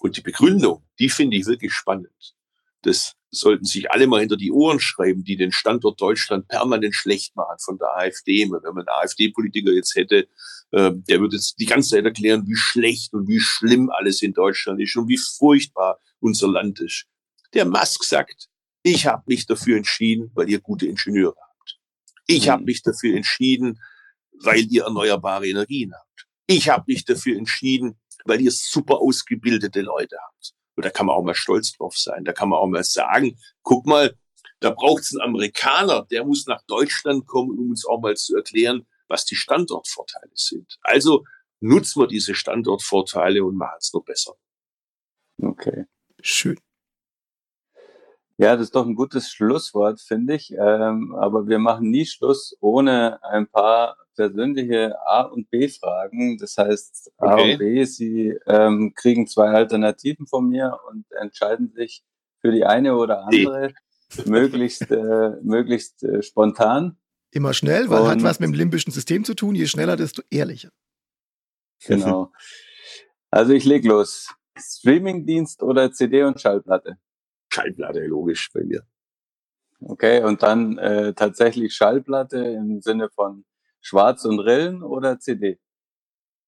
[0.00, 2.34] Und die Begründung, die finde ich wirklich spannend.
[2.82, 7.36] Das sollten sich alle mal hinter die Ohren schreiben, die den Standort Deutschland permanent schlecht
[7.36, 8.50] machen von der AfD.
[8.50, 10.26] Wenn man einen AfD-Politiker jetzt hätte,
[10.72, 14.32] äh, der würde jetzt die ganze Zeit erklären, wie schlecht und wie schlimm alles in
[14.32, 17.06] Deutschland ist und wie furchtbar unser Land ist.
[17.52, 18.48] Der Musk sagt,
[18.82, 21.78] ich habe mich dafür entschieden, weil ihr gute Ingenieure habt.
[22.26, 22.66] Ich habe mhm.
[22.66, 23.80] mich dafür entschieden,
[24.42, 26.26] weil ihr erneuerbare Energien habt.
[26.46, 30.52] Ich habe mich dafür entschieden, weil ihr super ausgebildete Leute habt.
[30.76, 32.24] Und da kann man auch mal stolz drauf sein.
[32.24, 34.16] Da kann man auch mal sagen, guck mal,
[34.60, 38.36] da braucht es einen Amerikaner, der muss nach Deutschland kommen, um uns auch mal zu
[38.36, 40.78] erklären, was die Standortvorteile sind.
[40.82, 41.24] Also
[41.60, 44.34] nutzen wir diese Standortvorteile und machen es noch besser.
[45.42, 45.86] Okay.
[46.22, 46.58] Schön.
[48.40, 50.50] Ja, das ist doch ein gutes Schlusswort, finde ich.
[50.52, 56.38] Ähm, aber wir machen nie Schluss ohne ein paar persönliche A- und B-Fragen.
[56.38, 57.52] Das heißt, A okay.
[57.52, 62.02] und B, Sie ähm, kriegen zwei Alternativen von mir und entscheiden sich
[62.40, 63.74] für die eine oder andere
[64.24, 66.96] möglichst, äh, möglichst äh, spontan.
[67.32, 69.54] Immer schnell, weil und, hat was mit dem limbischen System zu tun.
[69.54, 70.70] Je schneller, desto ehrlicher.
[71.84, 72.32] Genau.
[73.30, 74.34] Also ich leg los.
[74.56, 76.96] Streamingdienst oder CD und Schallplatte?
[77.50, 78.84] Schallplatte, logisch bei mir.
[79.82, 83.44] Okay, und dann äh, tatsächlich Schallplatte im Sinne von
[83.80, 85.58] Schwarz und Rillen oder CD?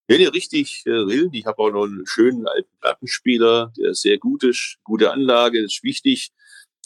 [0.09, 1.33] Ja, ja richtig äh, Rillen.
[1.33, 5.83] Ich habe auch noch einen schönen alten Plattenspieler, der sehr gut ist, gute Anlage, ist
[5.83, 6.31] wichtig.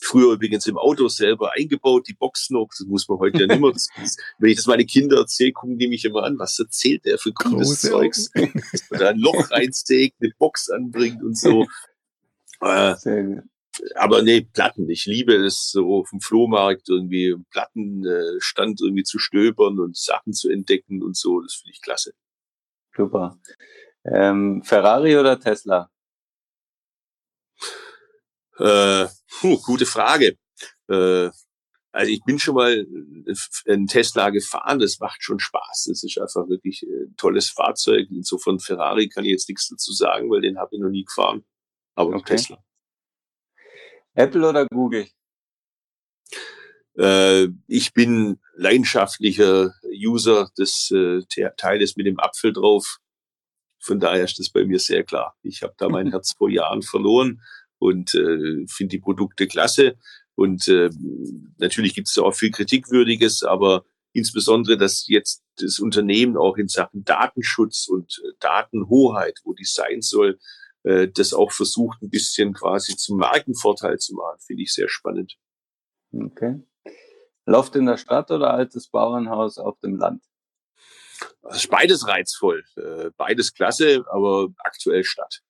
[0.00, 3.60] Früher übrigens im Auto selber eingebaut, die Box noch, das muss man heute ja nicht
[3.60, 3.72] mehr.
[3.72, 3.88] Das,
[4.38, 7.32] wenn ich das meine Kinder erzähle, gucken die mich immer an, was erzählt der für
[7.32, 8.30] cooles Große Zeugs?
[8.32, 11.66] Dass man da ein Loch reinsteckt, eine Box anbringt und so.
[12.58, 13.44] Äh, Sehr gut.
[13.94, 14.88] Aber nee, Platten.
[14.88, 20.50] Ich liebe es so vom Flohmarkt irgendwie im Plattenstand irgendwie zu stöbern und Sachen zu
[20.50, 21.40] entdecken und so.
[21.40, 22.12] Das finde ich klasse.
[22.96, 23.38] Super.
[24.04, 25.90] Ähm, Ferrari oder Tesla?
[28.58, 29.06] Äh,
[29.40, 30.38] puh, gute Frage.
[30.88, 31.30] Äh,
[31.92, 32.86] also ich bin schon mal
[33.66, 35.86] ein Tesla gefahren, das macht schon Spaß.
[35.88, 38.08] Das ist einfach wirklich ein tolles Fahrzeug.
[38.10, 41.44] Insofern Ferrari kann ich jetzt nichts dazu sagen, weil den habe ich noch nie gefahren.
[41.94, 42.36] Aber Okay.
[42.36, 42.62] Tesla.
[44.16, 45.06] Apple oder Google?
[46.98, 52.98] Äh, ich bin leidenschaftlicher User des äh, Te- Teiles mit dem Apfel drauf.
[53.78, 55.36] Von daher ist das bei mir sehr klar.
[55.42, 57.42] Ich habe da mein Herz vor Jahren verloren
[57.78, 59.96] und äh, finde die Produkte klasse.
[60.34, 60.90] Und äh,
[61.58, 67.04] natürlich gibt es auch viel Kritikwürdiges, aber insbesondere, dass jetzt das Unternehmen auch in Sachen
[67.04, 70.38] Datenschutz und äh, Datenhoheit, wo die sein soll,
[70.86, 75.36] äh, das auch versucht, ein bisschen quasi zum Markenvorteil zu machen, finde ich sehr spannend.
[76.12, 76.62] Okay.
[77.44, 80.24] Loft in der Stadt oder altes Bauernhaus auf dem Land?
[81.42, 85.42] Das ist beides reizvoll, äh, beides klasse, aber aktuell Stadt.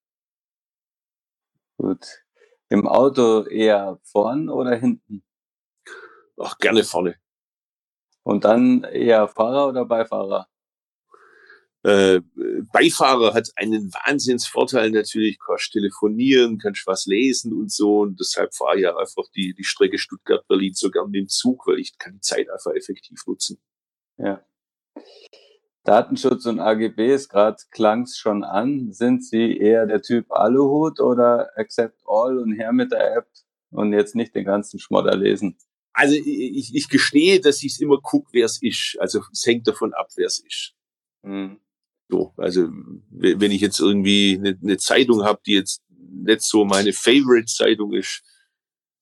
[1.77, 2.25] Gut.
[2.71, 5.23] Im Auto eher vorn oder hinten?
[6.39, 7.17] Auch gerne vorne.
[8.23, 10.49] Und dann eher Fahrer oder Beifahrer?
[11.87, 12.21] Äh,
[12.73, 18.01] Beifahrer hat einen Wahnsinnsvorteil natürlich, kannst telefonieren, kannst was lesen und so.
[18.01, 21.65] Und deshalb fahre ich ja einfach die, die Strecke Stuttgart-Berlin so gern mit dem Zug,
[21.69, 23.61] weil ich kann die Zeit einfach effektiv nutzen.
[24.19, 24.45] Ja.
[25.85, 28.93] Datenschutz und AGBs, gerade klang's schon an.
[28.93, 33.29] Sind Sie eher der Typ Aluhut oder Accept All und her mit der App
[33.71, 35.57] und jetzt nicht den ganzen Schmodder lesen?
[35.93, 38.97] Also ich, ich gestehe, dass ich immer gucke, wer es ist.
[38.99, 40.75] Also es hängt davon ab, wer es ist.
[41.23, 41.61] Hm.
[42.09, 42.69] So, also
[43.11, 48.23] wenn ich jetzt irgendwie eine, eine Zeitung habe, die jetzt nicht so meine Favorite-Zeitung ist,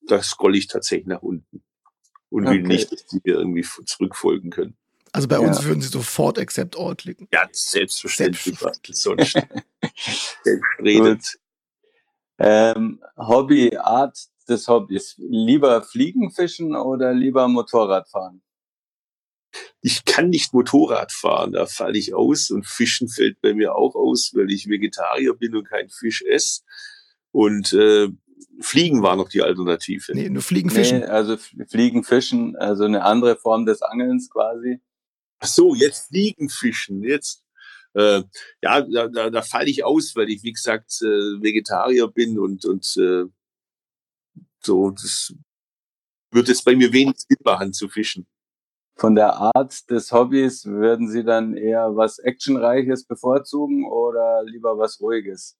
[0.06, 1.62] da scroll ich tatsächlich nach unten
[2.30, 2.68] und will Okay.
[2.68, 4.76] nicht, dass die mir irgendwie zurückfolgen können.
[5.12, 5.64] Also bei uns Ja.
[5.64, 7.28] würden sie sofort Accept All klicken.
[7.32, 8.96] Ja, selbstverständlich, Selbstverständlich.
[9.00, 9.36] sonst
[10.42, 11.38] selbstredend.
[12.38, 15.14] Ähm, Hobby, Art des Hobbys.
[15.18, 18.42] Lieber Fliegen, Fischen oder lieber Motorrad fahren?
[19.80, 23.94] Ich kann nicht Motorrad fahren, da falle ich aus und Fischen fällt bei mir auch
[23.94, 26.62] aus, weil ich Vegetarier bin und kein Fisch esse.
[27.30, 28.08] Und äh,
[28.60, 30.12] Fliegen war noch die Alternative.
[30.14, 31.00] Nee, nur Fliegen, Fischen.
[31.00, 34.80] Nee, also Fliegen, Fischen, also eine andere Form des Angelns quasi.
[35.40, 37.44] Ach so, jetzt Fliegen fischen, jetzt.
[37.94, 38.22] Äh,
[38.62, 42.64] ja, da, da, da falle ich aus, weil ich, wie gesagt, äh, Vegetarier bin und,
[42.64, 43.24] und äh,
[44.62, 45.34] so, das
[46.30, 48.26] wird jetzt bei mir wenig Sinn machen zu fischen.
[48.96, 55.00] Von der Art des Hobbys würden Sie dann eher was Actionreiches bevorzugen oder lieber was
[55.00, 55.56] Ruhiges?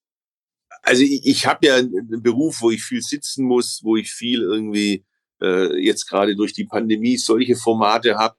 [0.82, 4.42] Also ich, ich habe ja einen Beruf, wo ich viel sitzen muss, wo ich viel
[4.42, 5.04] irgendwie
[5.42, 8.36] äh, jetzt gerade durch die Pandemie solche Formate habe,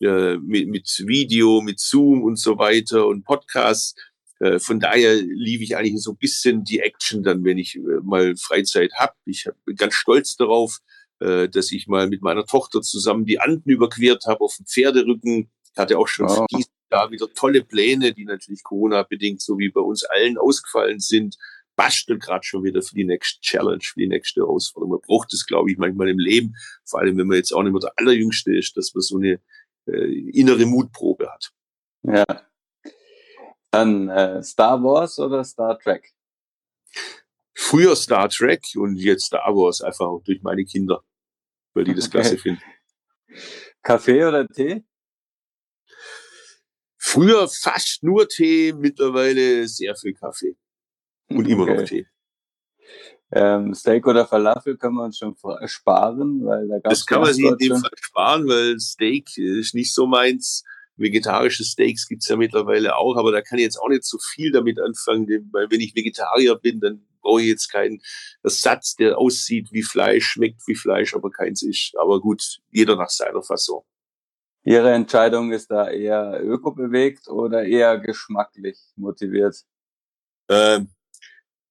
[0.00, 3.94] äh, mit, mit Video, mit Zoom und so weiter und Podcasts.
[4.38, 7.80] Äh, von daher liebe ich eigentlich so ein bisschen die Action dann, wenn ich äh,
[8.02, 9.12] mal Freizeit habe.
[9.26, 10.78] Ich bin ganz stolz darauf,
[11.20, 15.50] äh, dass ich mal mit meiner Tochter zusammen die Anden überquert habe auf dem Pferderücken.
[15.72, 16.38] Ich hatte auch schon Wow.
[16.38, 20.98] für dieses Jahr wieder tolle Pläne, die natürlich Corona-bedingt, so wie bei uns allen, ausgefallen
[20.98, 21.36] sind
[21.80, 24.90] bastel gerade schon wieder für die nächste Challenge, für die nächste Herausforderung.
[24.90, 26.54] Man braucht es, glaube ich, manchmal im Leben,
[26.84, 29.40] vor allem wenn man jetzt auch nicht mehr der Allerjüngste ist, dass man so eine
[29.86, 31.52] äh, innere Mutprobe hat.
[32.02, 32.24] Ja.
[33.70, 36.12] Dann äh, Star Wars oder Star Trek?
[37.54, 41.02] Früher Star Trek und jetzt Star Wars, einfach auch durch meine Kinder,
[41.74, 42.10] weil die das Okay.
[42.12, 42.62] klasse finden.
[43.82, 44.84] Kaffee oder Tee?
[46.98, 50.56] Früher fast nur Tee, mittlerweile sehr viel Kaffee
[51.28, 51.84] und immer noch Okay.
[51.84, 52.06] Tee.
[53.32, 57.20] Ähm, Steak oder Falafel können wir uns schon fra- sparen, weil da gab Das kann
[57.22, 57.76] man sich in dem.
[57.80, 60.64] Fall sparen, weil Steak ist nicht so meins.
[60.96, 64.50] Vegetarische Steaks gibt's ja mittlerweile auch, aber da kann ich jetzt auch nicht so viel
[64.52, 68.00] damit anfangen, denn- weil wenn ich Vegetarier bin, dann brauche ich jetzt keinen
[68.42, 71.96] Ersatz, der aussieht wie Fleisch, schmeckt wie Fleisch, aber keins ist.
[71.98, 73.84] Aber gut, jeder nach seiner Fassung.
[74.62, 79.64] Ihre Entscheidung ist da eher ökobewegt oder eher geschmacklich motiviert?
[80.50, 80.90] Ähm,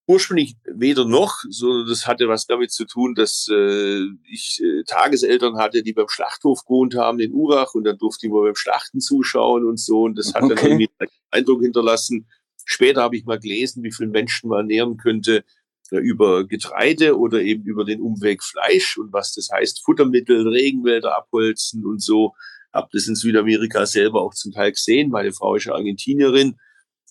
[0.09, 5.57] ursprünglich weder noch, sondern das hatte was damit zu tun, dass äh, ich äh, Tageseltern
[5.57, 9.01] hatte, die beim Schlachthof gewohnt haben in Urach und dann durfte ich mal beim Schlachten
[9.01, 10.55] zuschauen und so und das hat okay.
[10.55, 12.27] dann irgendwie einen Eindruck hinterlassen.
[12.65, 15.43] Später habe ich mal gelesen, wie viele Menschen man ernähren könnte
[15.91, 21.17] ja, über Getreide oder eben über den Umweg Fleisch und was das heißt, Futtermittel, Regenwälder
[21.17, 22.33] abholzen und so.
[22.71, 25.09] Hab das in Südamerika selber auch zum Teil gesehen.
[25.09, 26.57] Meine Frau ist ja Argentinierin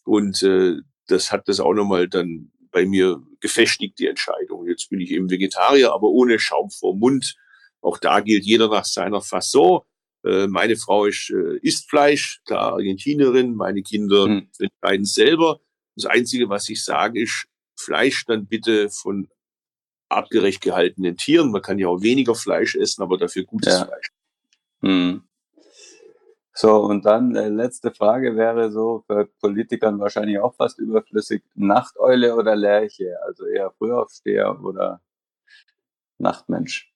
[0.04, 0.76] und äh,
[1.08, 4.66] das hat das auch nochmal dann bei mir gefestigt, die Entscheidung.
[4.68, 7.36] Jetzt bin ich eben Vegetarier, aber ohne Schaum vor Mund.
[7.80, 9.80] Auch da gilt jeder nach seiner Fasson.
[10.28, 14.48] Äh, meine Frau ist, äh, isst Fleisch, klar, Argentinierin, meine Kinder hm.
[14.58, 15.60] entscheiden selber.
[15.96, 19.28] Das Einzige, was ich sage, ist, Fleisch dann bitte von
[20.10, 21.50] artgerecht gehaltenen Tieren.
[21.50, 23.86] Man kann ja auch weniger Fleisch essen, aber dafür gutes ja.
[23.86, 24.10] Fleisch.
[24.82, 25.22] Hm.
[26.52, 31.42] So, und dann äh, letzte Frage wäre so für Politikern wahrscheinlich auch fast überflüssig.
[31.54, 33.16] Nachteule oder Lerche?
[33.24, 35.00] Also eher Frühaufsteher oder
[36.18, 36.92] Nachtmensch?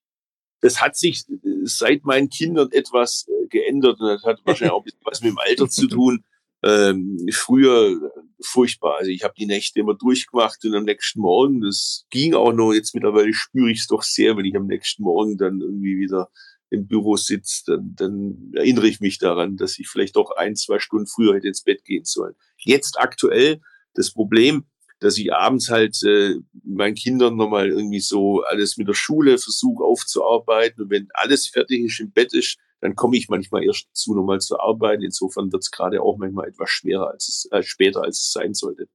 [0.62, 4.84] Das hat sich äh, seit meinen Kindern etwas äh, geändert und das hat wahrscheinlich auch
[5.04, 6.24] was mit dem Alter zu tun.
[6.64, 8.00] Ähm, früher
[8.40, 8.96] furchtbar.
[8.98, 12.72] Also ich habe die Nächte immer durchgemacht und am nächsten Morgen, das ging auch noch,
[12.72, 16.30] jetzt mittlerweile spüre ich es doch sehr, wenn ich am nächsten Morgen dann irgendwie wieder
[16.70, 20.78] im Büro sitzt, dann, dann erinnere ich mich daran, dass ich vielleicht doch ein, zwei
[20.78, 22.34] Stunden früher hätte ins Bett gehen sollen.
[22.56, 23.60] Jetzt aktuell
[23.94, 24.64] das Problem,
[25.02, 29.84] dass ich abends halt äh, meinen Kindern nochmal irgendwie so alles mit der Schule versuche
[29.84, 30.84] aufzuarbeiten.
[30.84, 34.40] Und wenn alles fertig ist, im Bett ist, dann komme ich manchmal erst dazu, nochmal
[34.40, 35.02] zu arbeiten.
[35.02, 38.54] Insofern wird es gerade auch manchmal etwas schwerer als es, äh, später, als es sein
[38.54, 38.88] sollte.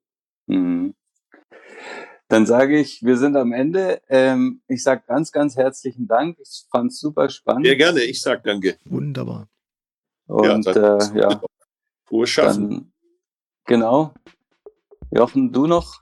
[0.48, 0.94] Mhm.
[2.30, 4.02] Dann sage ich, wir sind am Ende.
[4.10, 6.38] Ähm, ich sage ganz, ganz herzlichen Dank.
[6.40, 7.66] Ich fand es super spannend.
[7.66, 8.78] Sehr gerne, ich sage danke.
[8.86, 9.48] Wunderbar.
[10.28, 11.42] Und ja, äh, ja.
[12.06, 12.70] Frohes Schaffen.
[12.70, 12.94] Dann,
[13.66, 14.14] genau.
[15.12, 16.02] Jochen, du noch?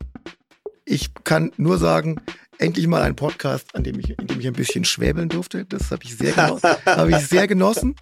[0.84, 2.22] Ich kann nur sagen,
[2.58, 5.66] endlich mal ein Podcast, an dem ich, in dem ich ein bisschen schwäbeln durfte.
[5.66, 6.70] Das habe ich sehr genossen.
[6.86, 7.96] habe ich sehr genossen.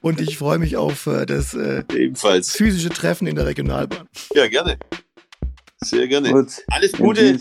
[0.00, 2.52] Und ich freue mich auf äh, das äh, Ebenfalls.
[2.52, 4.08] physische Treffen in der Regionalbahn.
[4.34, 4.78] Ja, gerne.
[5.82, 6.30] Sehr gerne.
[6.30, 6.62] Gut.
[6.68, 7.38] Alles Gute.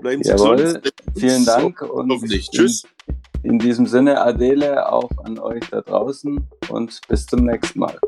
[0.00, 0.56] Bleiben Sie Jawohl.
[0.56, 0.92] gesund.
[1.16, 2.50] Vielen Dank und hoffentlich.
[2.50, 2.84] Tschüss.
[3.42, 7.98] In, in diesem Sinne, Adele, auch an euch da draußen und bis zum nächsten Mal.